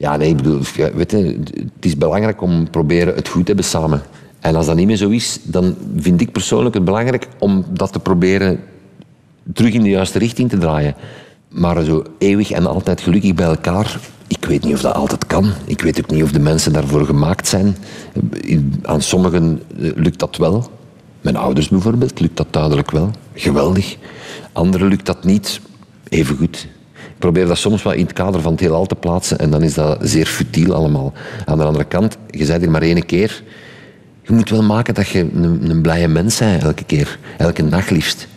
[0.04, 0.60] ja, nee, ik bedoel,
[0.94, 1.38] weet je,
[1.74, 4.02] het is belangrijk om proberen het goed te hebben samen.
[4.40, 7.92] En als dat niet meer zo is, dan vind ik persoonlijk het belangrijk om dat
[7.92, 8.60] te proberen
[9.52, 10.94] terug in de juiste richting te draaien.
[11.48, 15.52] Maar zo eeuwig en altijd gelukkig bij elkaar, ik weet niet of dat altijd kan.
[15.64, 17.76] Ik weet ook niet of de mensen daarvoor gemaakt zijn.
[18.82, 20.70] Aan sommigen eh, lukt dat wel.
[21.20, 23.10] Mijn ouders bijvoorbeeld lukt dat duidelijk wel.
[23.34, 23.96] Geweldig.
[24.52, 25.60] Anderen lukt dat niet.
[26.08, 26.68] Even goed.
[26.92, 29.62] Ik probeer dat soms wel in het kader van het heelal te plaatsen en dan
[29.62, 31.12] is dat zeer futiel allemaal.
[31.44, 33.42] Aan de andere kant, je zei er maar één keer.
[34.22, 37.18] Je moet wel maken dat je een, een blije mens bent elke keer.
[37.38, 38.28] Elke dag liefst.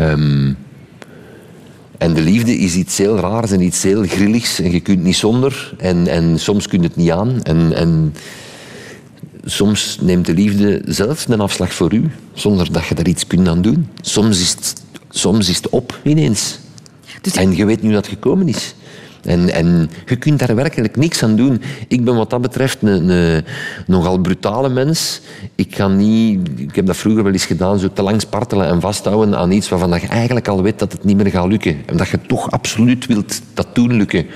[0.00, 0.56] Um,
[1.98, 4.60] En de liefde is iets heel raars en iets heel grilligs.
[4.60, 5.74] En je kunt niet zonder.
[5.78, 7.42] En, en soms kun je het niet aan.
[7.42, 8.14] En, en
[9.44, 12.10] soms neemt de liefde zelf een afslag voor u.
[12.32, 13.88] Zonder dat je daar iets kunt aan doen.
[14.00, 14.74] Soms is het,
[15.10, 16.58] soms is het op ineens.
[17.34, 18.74] En je weet nu dat het gekomen is.
[19.26, 21.62] En, en je kunt daar werkelijk niks aan doen.
[21.88, 23.44] Ik ben wat dat betreft een, een
[23.86, 25.20] nogal brutale mens.
[25.54, 28.80] Ik, kan niet, ik heb dat vroeger wel eens gedaan, zo te lang spartelen en
[28.80, 31.76] vasthouden aan iets waarvan je eigenlijk al weet dat het niet meer gaat lukken.
[31.86, 34.26] En dat je toch absoluut wilt dat doen lukken.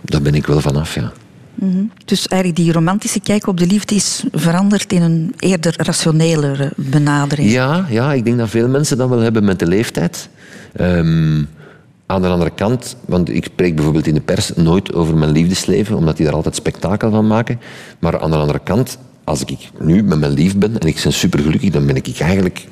[0.00, 1.12] Daar ben ik wel vanaf, ja.
[1.54, 1.84] Mhm.
[2.04, 7.50] Dus eigenlijk die romantische kijk op de liefde is veranderd in een eerder rationelere benadering.
[7.50, 10.28] Ja, ja ik denk dat veel mensen dat wel hebben met de leeftijd.
[10.72, 11.42] Ehm,
[12.10, 15.96] aan de andere kant, want ik spreek bijvoorbeeld in de pers nooit over mijn liefdesleven,
[15.96, 17.60] omdat die daar altijd spektakel van maken.
[17.98, 21.12] Maar aan de andere kant, als ik nu met mijn lief ben en ik ben
[21.12, 22.66] supergelukkig, dan ben ik eigenlijk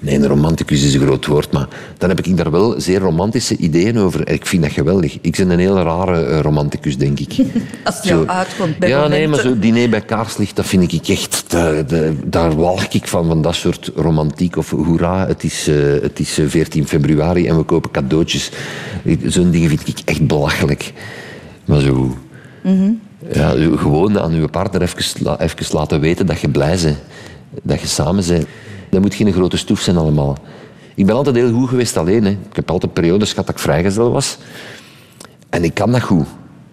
[0.00, 1.68] Nee, een romanticus is een groot woord, maar
[1.98, 4.28] dan heb ik daar wel zeer romantische ideeën over.
[4.28, 5.18] Ik vind dat geweldig.
[5.20, 7.36] Ik ben een heel rare uh, romanticus, denk ik.
[7.84, 9.18] Als het jou uitkomt bij Ja, momenten.
[9.18, 11.44] nee, maar zo diner bij kaarslicht, dat vind ik echt...
[11.50, 14.56] De, de, daar walg ik van, van dat soort romantiek.
[14.56, 18.50] Of hoera, het is, uh, het is 14 februari en we kopen cadeautjes.
[19.24, 20.92] Zo'n dingen vind ik echt belachelijk.
[21.64, 22.16] Maar zo...
[22.62, 22.90] Mhm.
[23.32, 26.96] Ja, gewoon aan uw partner even, even laten weten dat je blij bent.
[27.62, 28.46] Dat je samen bent.
[28.90, 30.36] Dat moet geen grote stoef zijn allemaal.
[30.94, 32.24] Ik ben altijd heel goed geweest alleen.
[32.24, 32.30] Hè.
[32.30, 34.38] Ik heb altijd periodes gehad dat ik vrijgezel was.
[35.50, 36.26] En ik kan dat goed.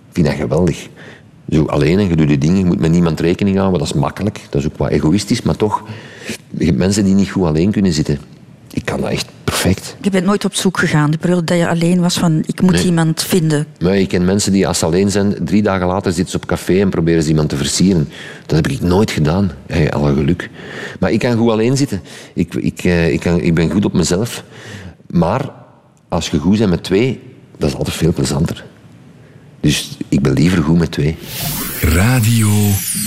[0.09, 0.87] Ik vind dat geweldig.
[1.49, 3.79] Zo alleen en je doet je dingen, je moet met niemand rekening houden.
[3.79, 4.41] Dat is makkelijk.
[4.49, 5.83] Dat is ook wat egoïstisch, maar toch.
[6.57, 8.19] Je hebt mensen die niet goed alleen kunnen zitten.
[8.73, 9.95] Ik kan dat echt perfect.
[10.01, 12.71] Je bent nooit op zoek gegaan, de periode dat je alleen was van ik moet
[12.71, 12.85] Nee.
[12.85, 13.65] iemand vinden.
[13.79, 16.45] Maar ik ken mensen die als ze alleen zijn, drie dagen later zitten ze op
[16.45, 18.09] café en proberen ze iemand te versieren.
[18.45, 19.51] Dat heb ik nooit gedaan.
[19.67, 20.49] Hey, alle geluk.
[20.99, 22.01] Maar ik kan goed alleen zitten.
[22.33, 24.43] Ik, ik, eh, ik, kan, ik ben goed op mezelf.
[25.09, 25.49] Maar
[26.09, 27.19] als je goed bent met twee,
[27.57, 28.65] dat is altijd veel plezanter.
[29.59, 31.17] Dus ik ben liever goed met twee.
[31.81, 32.49] Radio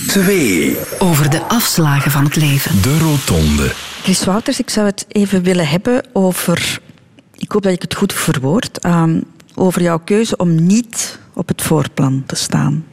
[0.07, 0.77] 2.
[0.99, 2.83] Over de afslagen van het leven.
[2.83, 3.73] De Rotonde.
[4.03, 6.81] Chris Wouters, ik zou het even willen hebben over,
[7.35, 9.21] ik hoop dat ik het goed verwoord, ehm,
[9.55, 12.85] over jouw keuze om niet op het voorplan te staan.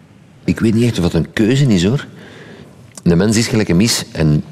[0.43, 2.05] Ik weet niet echt of dat een keuze is hoor.
[3.03, 4.05] De mens is gelijk een mis.
[4.11, 4.43] En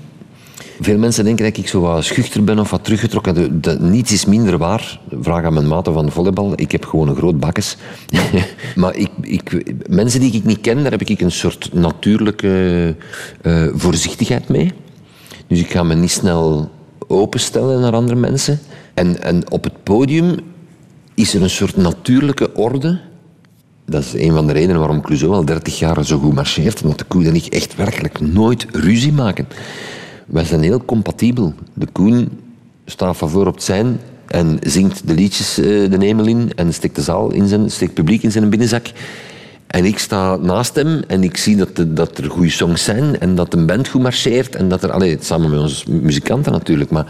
[0.79, 3.61] veel mensen denken dat ik zo wat schuchter ben of wat teruggetrokken.
[3.61, 4.99] De, niets is minder waar.
[5.21, 6.53] Vraag aan mijn maten van volleybal.
[6.55, 7.77] Ik heb gewoon een groot bakkes.
[8.75, 12.95] maar ik, ik, mensen die ik niet ken, daar heb ik een soort natuurlijke
[13.41, 14.71] eh, voorzichtigheid mee.
[15.47, 16.71] Dus ik ga me niet snel
[17.07, 18.59] openstellen naar andere mensen.
[18.93, 20.35] En, en op het podium
[21.13, 22.99] is er een soort natuurlijke orde.
[23.85, 26.81] Dat is een van de redenen waarom Clouseau al 30 jaar zo goed marcheert.
[26.81, 29.47] Omdat de Koen en ik echt werkelijk nooit ruzie maken.
[30.25, 31.53] Wij zijn heel compatibel.
[31.73, 32.29] De Koen
[32.85, 36.73] staat van voor op het zijn en zingt de liedjes eh, de hemel in en
[36.73, 38.91] steekt de zaal in zijn, steekt publiek in zijn binnenzak.
[39.67, 43.35] En ik sta naast hem en ik zie dat, dat er goede songs zijn en
[43.35, 44.55] dat een band goed marcheert.
[44.55, 47.05] En dat er, allee, samen met onze muzikanten natuurlijk, maar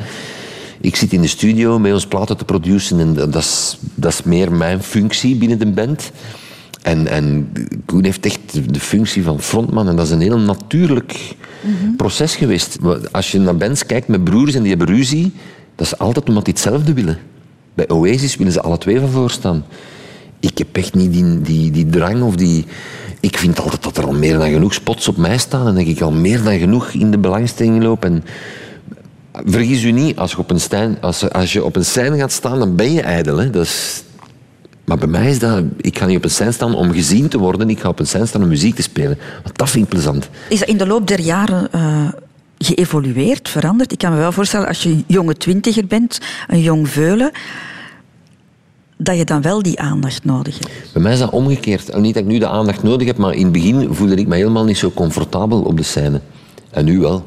[0.82, 4.24] ik zit in de studio met ons platen te produceren en dat, is, dat is
[4.24, 6.12] meer mijn functie binnen de band.
[6.84, 7.52] En, en
[7.86, 11.36] Koen heeft echt de- functie van frontman en dat is een heel natuurlijk
[11.98, 12.78] proces geweest.
[13.12, 15.32] Als je naar bands kijkt met broers en die hebben ruzie,
[15.76, 17.18] dat is altijd omdat die hetzelfde willen.
[17.74, 19.66] Bij Oasis willen ze alle twee van voor staan.
[20.40, 21.14] Ik heb echt niet
[21.46, 22.66] die, die, drang of die...
[23.20, 25.88] Ik vind altijd dat er al meer dan genoeg spots op mij staan en dat
[25.88, 28.06] ik al meer dan genoeg in de belangstelling loop.
[28.06, 28.24] En
[29.46, 32.32] vergis u niet, als je op een, stijn, als, als je op een scène gaat
[32.32, 33.38] staan, dan ben je ijdel.
[33.38, 33.50] Hè?
[33.50, 34.04] Dat is,
[34.86, 35.64] maar bij mij is dat...
[35.82, 37.70] Ik ga niet op een scène staan om gezien te worden.
[37.70, 39.18] Ik ga op een scène staan om muziek te spelen.
[39.44, 40.30] Want dat vind ik plezant.
[40.50, 42.08] Is dat in de loop der jaren eh,
[42.58, 43.92] geëvolueerd, veranderd?
[43.92, 47.32] Ik kan me wel voorstellen, als je een jonge twintiger bent, een jong veulen,
[48.98, 50.94] dat je dan wel die aandacht nodig hebt.
[50.94, 51.98] Bij mij is dat omgekeerd.
[51.98, 54.36] Niet dat ik nu de aandacht nodig heb, maar in het begin voelde ik me
[54.36, 56.22] helemaal niet zo comfortabel op de scène.
[56.70, 57.24] En nu wel.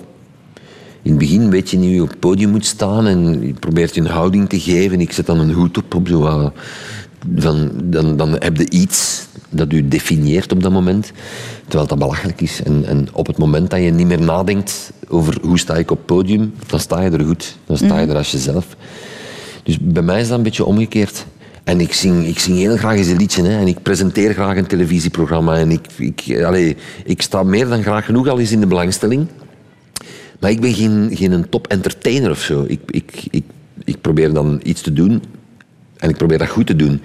[1.03, 3.53] In het begin weet je niet hoe je op het podium moet staan en je
[3.53, 5.01] probeert je een houding te geven.
[5.01, 6.53] Ik zet dan een hoed op, op zo
[7.37, 11.13] van, dan, dan heb je iets dat u definieert op dat moment,
[11.63, 12.63] terwijl dat belachelijk is.
[12.63, 15.97] En, en op het moment dat je niet meer nadenkt over hoe sta ik op
[15.97, 17.57] het podium, dan sta je er goed.
[17.67, 18.77] Dan sta je er als jezelf.
[19.63, 21.27] Dus bij mij is dat een beetje omgekeerd.
[21.65, 23.43] En ik zing, ik zing heel graag eens een liedje.
[23.43, 23.59] Hè.
[23.59, 25.57] En ik presenteer graag een televisieprogramma.
[25.57, 29.27] En ik, ik, allee, ik sta meer dan graag genoeg al eens in de belangstelling.
[30.41, 32.65] Maar ik ben geen, geen een top entertainer of zo.
[32.67, 33.45] Ik, ik, ik,
[33.85, 35.23] ik probeer dan iets te doen.
[35.97, 37.03] En ik probeer dat goed te doen.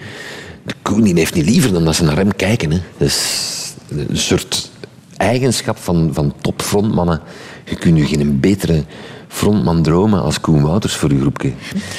[0.63, 2.71] De Koen heeft niet liever dan dat ze naar hem kijken.
[2.71, 2.81] Hè.
[2.97, 4.71] Dat is een soort
[5.17, 7.21] eigenschap van, van topfrontmannen.
[7.65, 8.83] Je kunt je geen betere
[9.27, 11.53] frontman dromen als Koen Wouters voor je groepje.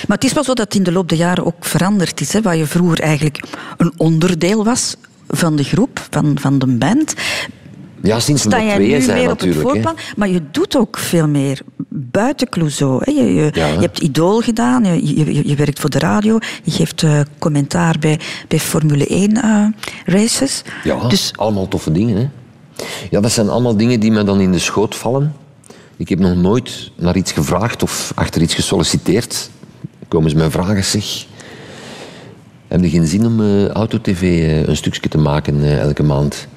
[0.06, 2.32] Maar het is wel zo dat in de loop der jaren ook veranderd is.
[2.32, 3.42] Hè, waar je vroeger eigenlijk
[3.76, 4.96] een onderdeel was
[5.28, 7.14] van de groep, van, van de band.
[8.02, 9.92] Ja, sinds sta jij tweeën nu zijn meer op het hè.
[10.16, 13.00] Maar je doet ook veel meer buiten Clouseau.
[13.04, 13.12] Hè.
[13.12, 13.66] Je, je, Ja.
[13.66, 17.96] je hebt Idool gedaan, je, je, je werkt voor de radio, je geeft eh, commentaar
[18.00, 19.66] bij, bij Formule 1 eh,
[20.04, 20.62] races.
[20.84, 22.16] Ja, Dus allemaal toffe dingen.
[22.16, 22.28] Hè?
[23.10, 25.34] Ja, dat zijn allemaal dingen die me dan in de schoot vallen.
[25.96, 29.50] Ik heb nog nooit naar iets gevraagd of achter iets gesolliciteerd.
[30.08, 31.24] Komen ze mij vragen, zeg...
[32.68, 34.22] Heb je geen zin om eh, Autotv
[34.66, 36.48] een stukje te maken elke maand?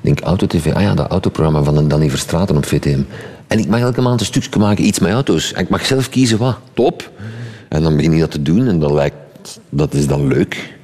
[0.00, 3.00] Denk, Autotv, ah ja, dat autoprogramma van Danny Verstraten op VTM.
[3.46, 5.52] En ik mag elke maand een stukje maken, iets met auto's.
[5.52, 6.56] En ik mag zelf kiezen wat.
[6.74, 7.10] Top.
[7.68, 9.14] En dan begin ik dat te doen en dan lijkt...
[9.68, 10.78] Dat is dan leuk.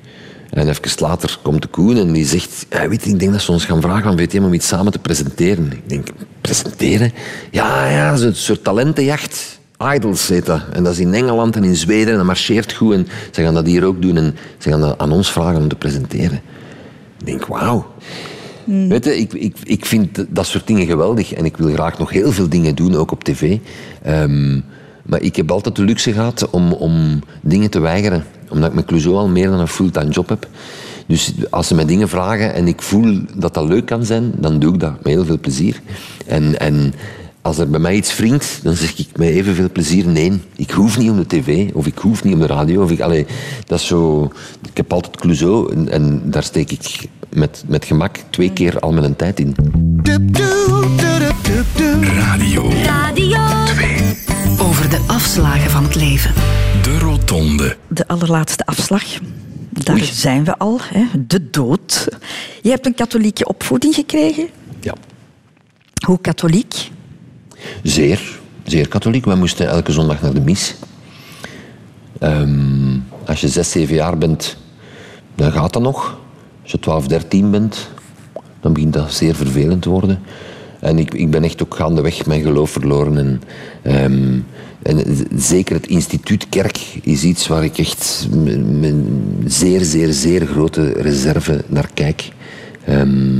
[0.50, 2.66] En even later komt de Koen en die zegt...
[2.88, 4.98] Weet je, ik denk dat ze ons gaan vragen aan VTM om iets samen te
[4.98, 5.72] presenteren.
[5.72, 6.08] Ik denk,
[6.40, 7.12] presenteren?
[7.50, 9.58] Ja, ja, zo'n soort talentenjacht.
[9.94, 10.60] Idols heet dat.
[10.72, 12.94] En dat is in Engeland en in Zweden en dat marcheert goed.
[12.94, 15.68] En ze gaan dat hier ook doen en ze gaan dat aan ons vragen om
[15.68, 16.40] te presenteren.
[17.18, 17.86] Ik denk, wauw.
[18.66, 22.10] Weet je, ik, ik, ik vind dat soort dingen geweldig en ik wil graag nog
[22.10, 23.58] heel veel dingen doen, ook op tv.
[24.02, 24.60] Ehm,
[25.02, 28.84] maar ik heb altijd de luxe gehad om, om dingen te weigeren, omdat ik met
[28.84, 30.48] Clouseau al meer dan een fulltime job heb.
[31.06, 34.58] Dus als ze mij dingen vragen en ik voel dat dat leuk kan zijn, dan
[34.58, 35.80] doe ik dat met heel veel plezier.
[36.26, 36.94] En, en
[37.42, 40.32] als er bij mij iets wringt, dan zeg ik met evenveel plezier nee.
[40.56, 42.82] Ik hoef niet om de tv, of ik hoef niet om de radio.
[42.82, 43.26] Of ik,
[43.66, 44.30] dat is zo,
[44.68, 48.92] ik heb altijd Clouseau en, en daar steek ik met, met gemak twee keer al
[48.92, 49.54] mijn tijd in.
[52.02, 53.44] Radio Radio.
[54.58, 56.34] Over de afslagen van het leven.
[56.82, 57.76] De Rotonde.
[57.88, 59.04] de allerlaatste afslag.
[59.70, 60.04] Daar Oei.
[60.04, 62.08] zijn we al, hè, de dood.
[62.62, 64.48] Je hebt een katholieke opvoeding gekregen.
[64.80, 64.94] Ja.
[66.06, 66.90] Hoe katholiek?
[67.82, 69.24] Zeer, zeer katholiek.
[69.24, 70.74] Wij moesten elke zondag naar de mis.
[72.18, 74.56] Ehm, als je zes, zeven jaar bent,
[75.34, 76.18] dan gaat dat nog.
[76.66, 77.88] Als je 12, 13 bent,
[78.60, 80.18] dan begint dat zeer vervelend te worden.
[80.80, 83.18] En ik, ik ben echt ook gaandeweg mijn geloof verloren.
[83.18, 83.42] En,
[83.82, 84.38] ehm,
[84.82, 88.94] en zeker het instituut kerk is iets waar ik echt met
[89.44, 92.28] zeer, zeer, zeer grote reserve naar kijk.
[92.84, 93.38] Ehm,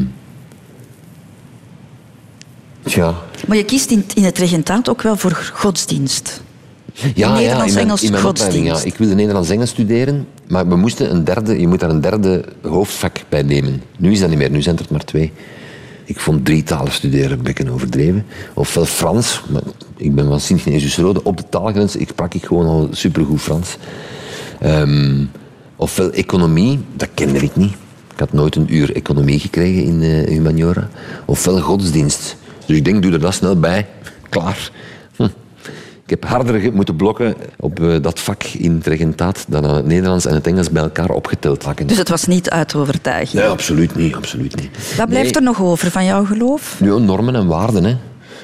[2.84, 3.14] ja,
[3.46, 6.42] Maar je kiest in, in het regentaat ook wel voor godsdienst.
[7.14, 8.70] Ja, Nederlands, ja, in mijn, Engels, in mijn opleiding, ja.
[8.70, 8.94] godsdienst.
[8.94, 12.44] Ik wilde Nederlands Engels studeren, maar we moesten een derde, je moet daar een derde
[12.62, 13.82] hoofdvak bij nemen.
[13.98, 15.32] Nu is dat niet meer, nu zijn er maar twee.
[16.04, 18.26] Ik vond drie talen studeren een beetje overdreven.
[18.54, 19.42] Ofwel Frans,
[19.96, 23.76] ik ben van Sint-Genesius-Rode, op de taalgrens ik sprak ik gewoon al supergoed Frans.
[24.60, 25.24] Ehm,
[25.76, 27.74] ofwel economie, dat kende ik niet.
[28.12, 30.88] Ik had nooit een uur economie gekregen in eh, humaniora.
[31.24, 32.36] Ofwel godsdienst.
[32.66, 33.86] Dus ik denk, doe er dat snel bij.
[34.28, 34.70] Klaar.
[36.06, 39.86] Ik heb harder moeten blokken op eh, dat vak in het regentaat dan aan het
[39.86, 41.64] Nederlands en het Engels bij elkaar opgeteld.
[41.86, 43.36] Dus het was niet uit te overtuigen.
[43.38, 44.14] Nee, absoluut niet.
[44.14, 44.96] Absoluut niet.
[44.96, 45.34] Wat blijft Nee.
[45.34, 46.76] er nog over van jouw geloof?
[46.84, 47.84] Ja, normen en waarden.
[47.84, 47.96] Hè.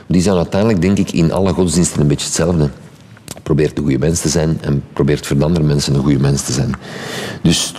[0.06, 2.68] Die zijn uiteindelijk, denk ik, in alle godsdiensten een beetje hetzelfde.
[3.42, 6.42] Probeert een goede mens te zijn en probeert voor de andere mensen een goede mens
[6.42, 6.72] te zijn.
[7.42, 7.72] Dus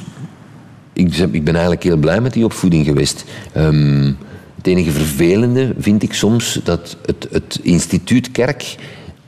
[0.93, 3.23] ik, ik ben eigenlijk heel blij met die opvoeding geweest.
[3.53, 4.11] Ehm,
[4.55, 8.75] het enige vervelende vind ik soms dat het, het instituut kerk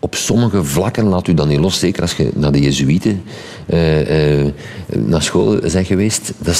[0.06, 1.80] op sommige vlakken laat u dan niet los.
[1.80, 3.24] Zeker als je naar de Jezuïeten
[3.66, 4.54] eh, eh,
[4.88, 6.34] naar school bent geweest.
[6.38, 6.54] Dat,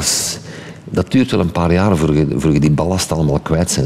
[0.00, 0.38] is,
[0.84, 1.98] dat, duurt wel een paar jaren
[2.40, 3.84] voor je, die ballast allemaal kwijt hè.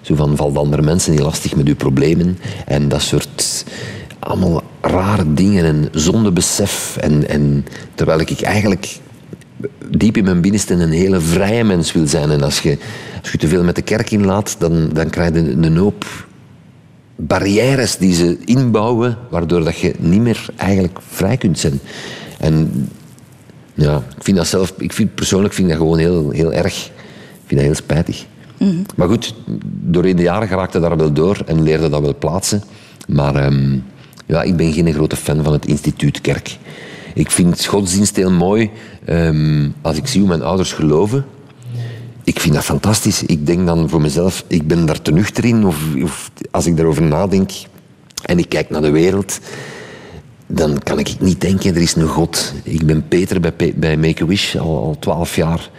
[0.00, 2.38] Zo van, valt andere mensen niet lastig met uw problemen.
[2.66, 3.64] En dat soort
[4.18, 6.96] allemaal rare dingen en zondebesef.
[7.00, 8.98] En, en terwijl ik eigenlijk
[9.88, 12.30] diep in mijn binnenste een hele vrije mens wil zijn.
[12.30, 12.78] En als je,
[13.22, 16.28] als je te veel met de kerk inlaat, dan, dan krijg je een hoop
[17.26, 21.80] barrières die ze inbouwen, waardoor dat je niet meer eigenlijk vrij kunt zijn.
[22.38, 22.88] En
[23.74, 26.86] ja, ik vind dat zelf, ik vind, persoonlijk vind ik dat gewoon heel, heel erg.
[26.86, 28.26] Ik vind dat heel spijtig.
[28.96, 32.62] Maar goed, doorheen de jaren geraakte daar wel door en leerde dat wel plaatsen.
[33.08, 33.78] Maar ehm,
[34.26, 36.58] ja, ik ben geen grote fan van het instituut kerk.
[37.14, 38.70] Ik vind godsdienst heel mooi
[39.04, 41.24] ehm, als ik zie hoe mijn ouders geloven.
[42.30, 43.22] Ik vind dat fantastisch.
[43.22, 45.66] Ik denk dan voor mezelf, ik ben daar te nuchter in.
[45.66, 47.50] Of, of als ik daarover nadenk
[48.22, 49.38] en ik kijk naar de wereld,
[50.46, 52.52] dan kan ik niet denken, er is een God.
[52.62, 55.70] Ik ben Peter bij, bij Make-A-Wish al twaalf jaar.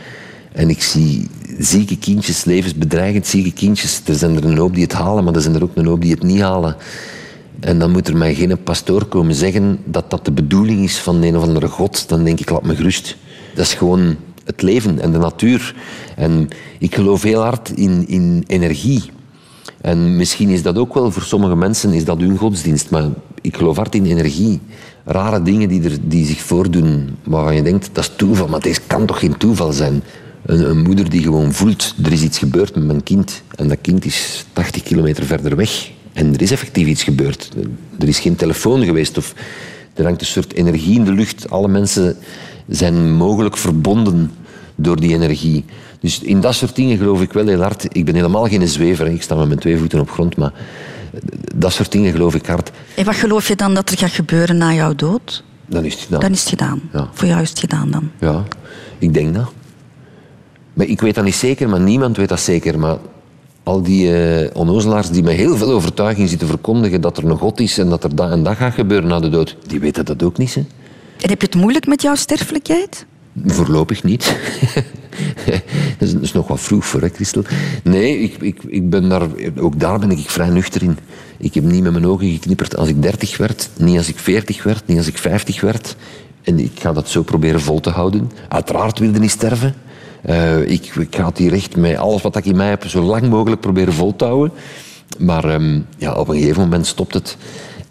[0.52, 1.30] En ik zie
[1.60, 4.02] zieke kindjes, levensbedreigend zieke kindjes.
[4.06, 6.02] Er zijn er een hoop die het halen, maar er zijn er ook een hoop
[6.02, 6.76] die het niet halen.
[7.60, 11.22] En dan moet er mij geen pastoor komen zeggen dat dat de bedoeling is van
[11.22, 12.10] een of andere God.
[12.10, 13.18] Dan denk ik, laat me gerust.
[13.56, 14.16] Dat is gewoon
[14.52, 15.76] het leven en de natuur.
[16.16, 16.48] En
[16.80, 19.04] ik geloof heel hard in, in energie.
[19.82, 23.06] En misschien is dat ook wel voor sommige mensen is dat hun godsdienst, maar
[23.42, 24.60] ik geloof hard in energie.
[25.06, 28.82] Rare dingen die, er, die zich voordoen, waarvan je denkt, dat is toeval, maar deze
[28.88, 30.04] kan toch geen toeval zijn.
[30.46, 33.42] Een, een moeder die gewoon voelt, er is iets gebeurd met mijn kind.
[33.56, 35.92] En dat kind is 80 kilometer verder weg.
[36.14, 37.50] En er is effectief iets gebeurd.
[38.00, 39.34] Er is geen telefoon geweest of
[39.94, 41.50] er hangt een soort energie in de lucht.
[41.50, 42.18] Alle mensen
[42.68, 44.32] zijn mogelijk verbonden
[44.76, 45.66] door die energie.
[46.00, 47.86] Dus in dat soort dingen geloof ik wel heel hard.
[47.96, 50.54] Ik ben helemaal geen zwever, ik sta met mijn twee voeten op grond, maar
[51.56, 52.72] dat soort dingen geloof ik hard.
[52.96, 55.44] En wat geloof je dan dat er gaat gebeuren na jouw dood?
[55.66, 56.20] Dan is het gedaan.
[56.20, 56.82] Dan is het gedaan.
[56.94, 57.10] Ja.
[57.14, 58.12] Voor jou is het gedaan dan.
[58.20, 58.44] Ja,
[58.98, 59.52] ik denk dat.
[60.74, 62.80] Maar ik weet dat niet zeker, maar niemand weet dat zeker.
[62.80, 62.98] Maar
[63.64, 67.60] al die eh onnozelaars die met heel veel overtuiging zitten verkondigen dat er een God
[67.60, 70.24] is en dat er dat en dat gaat gebeuren na de dood, die weten dat
[70.24, 70.56] ook niet.
[70.56, 70.66] Hè?
[71.22, 73.06] En heb je het moeilijk met jouw sterfelijkheid?
[73.46, 74.36] Voorlopig niet.
[75.98, 77.44] dat, is, nog wat vroeg voor, hè, Christel?
[77.84, 79.28] Nee, ik, ik, ik ben daar,
[79.60, 80.98] ook daar ben ik vrij nuchter in.
[81.38, 84.64] Ik heb niet met mijn ogen geknipperd als ik 30 werd, niet als ik 40
[84.64, 85.96] werd, niet als ik 50 werd.
[86.44, 88.32] En ik ga dat zo proberen vol te houden.
[88.48, 89.76] Uiteraard wilde niet sterven.
[90.22, 93.02] Eh, ik, ik ga het hier echt met alles wat ik in mij heb zo
[93.02, 94.52] lang mogelijk proberen vol te houden.
[95.18, 97.38] Maar ehm, ja, op een gegeven moment stopt het.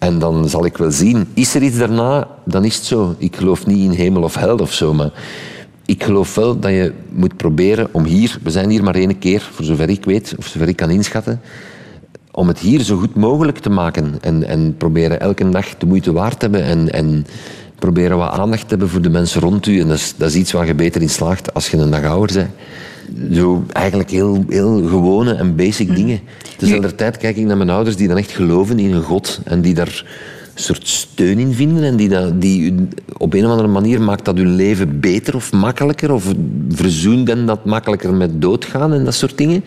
[0.01, 3.15] En dan zal ik wel zien, is er iets daarna, dan is het zo.
[3.19, 5.11] Ik geloof niet in hemel of hel of zo, maar
[5.87, 9.49] ik geloof wel dat je moet proberen om hier, we zijn hier maar één keer,
[9.53, 11.41] voor zover ik weet, of zover ik kan inschatten,
[12.31, 16.13] om het hier zo goed mogelijk te maken en, en proberen elke dag de moeite
[16.13, 17.27] waard te hebben en, en
[17.79, 19.81] proberen wat aandacht te hebben voor de mensen rond u.
[19.81, 22.05] En dat is, dat is iets waar je beter in slaagt als je een dag
[22.05, 22.51] ouder bent.
[23.33, 26.21] Zo eigenlijk heel, heel gewone en basic dingen.
[26.57, 29.61] Tezelfde tijd kijk ik naar mijn ouders die dan echt geloven in een God en
[29.61, 30.05] die daar
[30.55, 32.75] een soort steun in vinden en die, dat, die
[33.17, 36.33] op een of andere manier maakt dat hun leven beter of makkelijker of
[36.69, 39.65] verzoent hen dat makkelijker met doodgaan en dat soort dingen.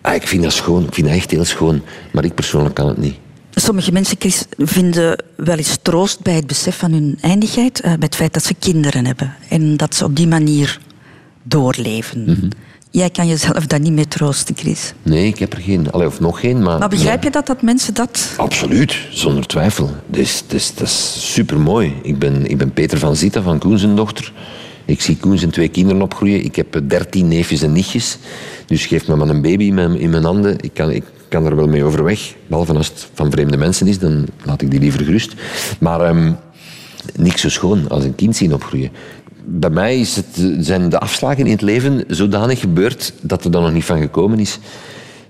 [0.00, 1.82] Ah, ik vind dat schoon, ik vind dat echt heel schoon,
[2.12, 3.14] maar ik persoonlijk kan het niet.
[3.50, 7.98] Sommige mensen, Chris, vinden wel eens troost bij het besef van hun eindigheid, eh, bij
[8.00, 10.78] het feit dat ze kinderen hebben en dat ze op die manier
[11.48, 12.22] doorleven.
[12.24, 12.48] Mhm.
[12.90, 14.92] Jij kan jezelf daar niet mee troosten, Chris.
[15.02, 16.78] Nee, ik heb er geen, allee, of nog geen, maar...
[16.78, 18.34] Maar begrijp je dat, dat mensen dat...
[18.36, 19.90] Absoluut, zonder twijfel.
[20.06, 21.94] Dat is, dat is, dat is supermooi.
[22.02, 24.32] Ik ben, ik ben Peter van Zita van Koen zijn dochter.
[24.84, 26.44] Ik zie Koen zijn twee kinderen opgroeien.
[26.44, 28.18] Ik heb dertien neefjes en nichtjes.
[28.66, 30.56] Dus geef me maar een baby in mijn, in mijn handen.
[30.60, 32.34] Ik kan, ik kan er wel mee overweg.
[32.46, 35.34] Behalve als het van vreemde mensen is, dan laat ik die liever gerust.
[35.78, 36.32] Maar ehm,
[37.16, 38.90] niks zo schoon als een kind zien opgroeien.
[39.48, 40.26] Bij mij is het,
[40.58, 44.38] zijn de afslagen in het leven zodanig gebeurd dat er dan nog niet van gekomen
[44.38, 44.58] is.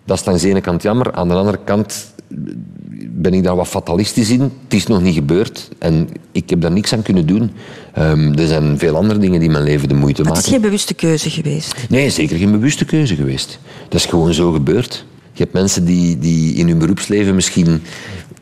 [0.05, 1.13] Dat is langs de ene kant jammer.
[1.13, 2.15] Aan de andere kant
[3.09, 4.41] ben ik daar wat fatalistisch in.
[4.41, 7.51] Het is nog niet gebeurd en ik heb daar niks aan kunnen doen.
[7.93, 10.45] Ehm, er zijn veel andere dingen die mijn leven de moeite Het maken.
[10.45, 11.75] is geen bewuste keuze geweest.
[11.89, 13.59] Nee, zeker geen bewuste keuze geweest.
[13.89, 15.05] Dat is gewoon zo gebeurd.
[15.33, 17.83] Je hebt mensen die, die in hun beroepsleven misschien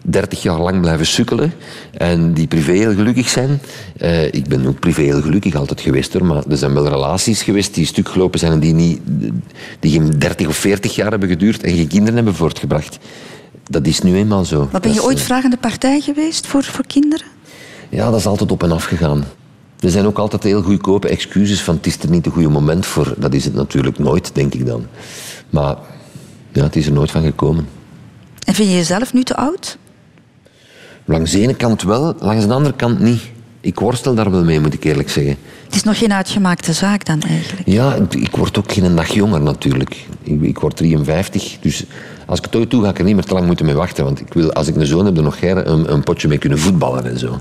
[0.06, 1.52] 30 jaar lang blijven sukkelen
[1.92, 3.60] en die privé heel gelukkig zijn.
[3.96, 7.42] Eh, ik ben ook privé heel gelukkig altijd geweest hoor, maar er zijn wel relaties
[7.42, 9.00] geweest die stuk gelopen zijn en die, niet,
[9.80, 12.98] die geen 30 of 40 jaar hebben geduurd en geen kinderen hebben voortgebracht.
[13.70, 14.68] Dat is nu eenmaal zo.
[14.72, 17.26] Maar ben je is, ooit eh, vragende partij geweest voor, voor kinderen?
[17.88, 19.24] ja, dat is altijd op en af gegaan.
[19.80, 22.86] Er zijn ook altijd heel goedkope excuses van het is er niet het goede moment
[22.86, 23.14] voor.
[23.18, 24.86] Dat is het natuurlijk nooit, denk ik dan.
[25.50, 25.76] Maar
[26.52, 27.68] ja, het is er nooit van gekomen.
[28.44, 29.78] En vind je jezelf nu te oud?
[31.04, 33.20] Langs de ene kant wel, langs de andere kant niet.
[33.60, 35.36] Ik worstel daar wel mee, moet ik eerlijk zeggen.
[35.64, 37.68] Het is nog geen uitgemaakte zaak dan eigenlijk.
[37.68, 40.06] Ja, ik- ik word ook geen dag jonger natuurlijk.
[40.22, 41.84] Ik, ik word 53, dus
[42.26, 44.04] als ik het ooit doe, ga ik er niet meer te lang moeten mee wachten.
[44.04, 46.38] Want ik wil, als ik een zoon heb, er nog graag een, een potje mee
[46.38, 47.38] kunnen voetballen en zo.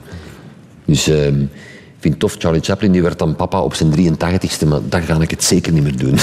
[0.86, 4.68] Dus ehm, ik vind het tof, Charlie Chaplin die werd dan papa op zijn 83ste,
[4.68, 6.16] maar dan ga ik het zeker niet meer doen.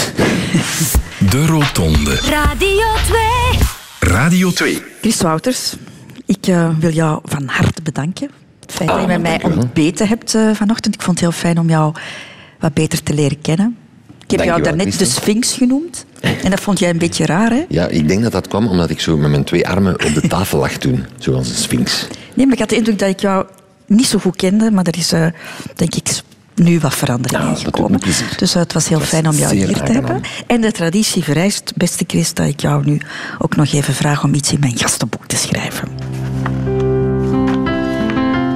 [1.30, 2.14] De Rotonde.
[2.14, 2.86] Radio
[4.00, 4.10] 2.
[4.12, 4.82] Radio 2.
[5.00, 5.74] Chris Wouters,
[6.30, 8.30] ik eh, wil jou van harte bedanken.
[8.60, 10.94] Het feit dat je met mij ontbeten hebt eh, vanochtend.
[10.94, 11.94] Ik vond het heel fijn om jou
[12.58, 13.76] wat beter te leren kennen.
[14.24, 15.04] Ik heb jou daarnet de.
[15.04, 16.04] Sphinx genoemd.
[16.20, 17.64] En dat vond jij een beetje raar, hè?
[17.68, 20.28] Ja, ik denk dat dat kwam omdat ik zo met mijn twee armen op de
[20.28, 21.04] tafel lag toen.
[21.18, 22.06] Zoals een sphinx.
[22.34, 23.46] Nee, maar ik had de indruk dat ik jou
[23.86, 24.70] niet zo goed kende.
[24.70, 25.26] Maar er is, eh,
[25.74, 26.22] denk ik,
[26.60, 28.00] nu wat verandering Ja, doet gekomen.
[28.36, 30.20] Dus eh, het was heel Dat fijn om jou hier te hebben.
[30.46, 33.00] En de traditie vereist, beste Chris, dat ik jou nu
[33.38, 35.88] ook nog even vraag om iets in mijn gastenboek te schrijven.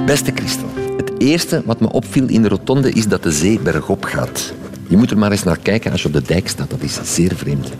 [0.05, 4.03] Beste Christel, het eerste wat me opviel in de rotonde is dat de zee bergop
[4.03, 4.53] gaat.
[4.87, 6.99] Je moet er maar eens naar kijken als je op de dijk staat, dat is
[7.03, 7.71] zeer vreemd.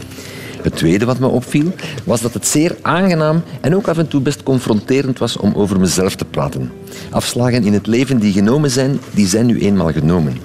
[0.66, 4.22] Het tweede wat me opviel, was dat het zeer aangenaam en ook af en toe
[4.22, 6.72] best confronterend was om over mezelf te praten.
[7.10, 10.38] Afslagen in het leven die genomen zijn, die zijn nu eenmaal genomen.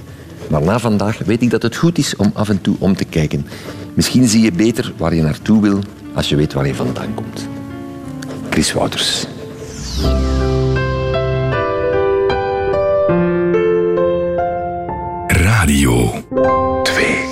[0.51, 3.05] Maar na vandaag weet ik dat het goed is om af en toe om te
[3.05, 3.47] kijken.
[3.95, 5.79] Misschien zie je beter waar je naartoe wil
[6.15, 7.49] als je weet waar je vandaan komt.
[8.51, 9.27] Chris Wouters.
[15.27, 16.13] Radio
[16.83, 17.30] 2.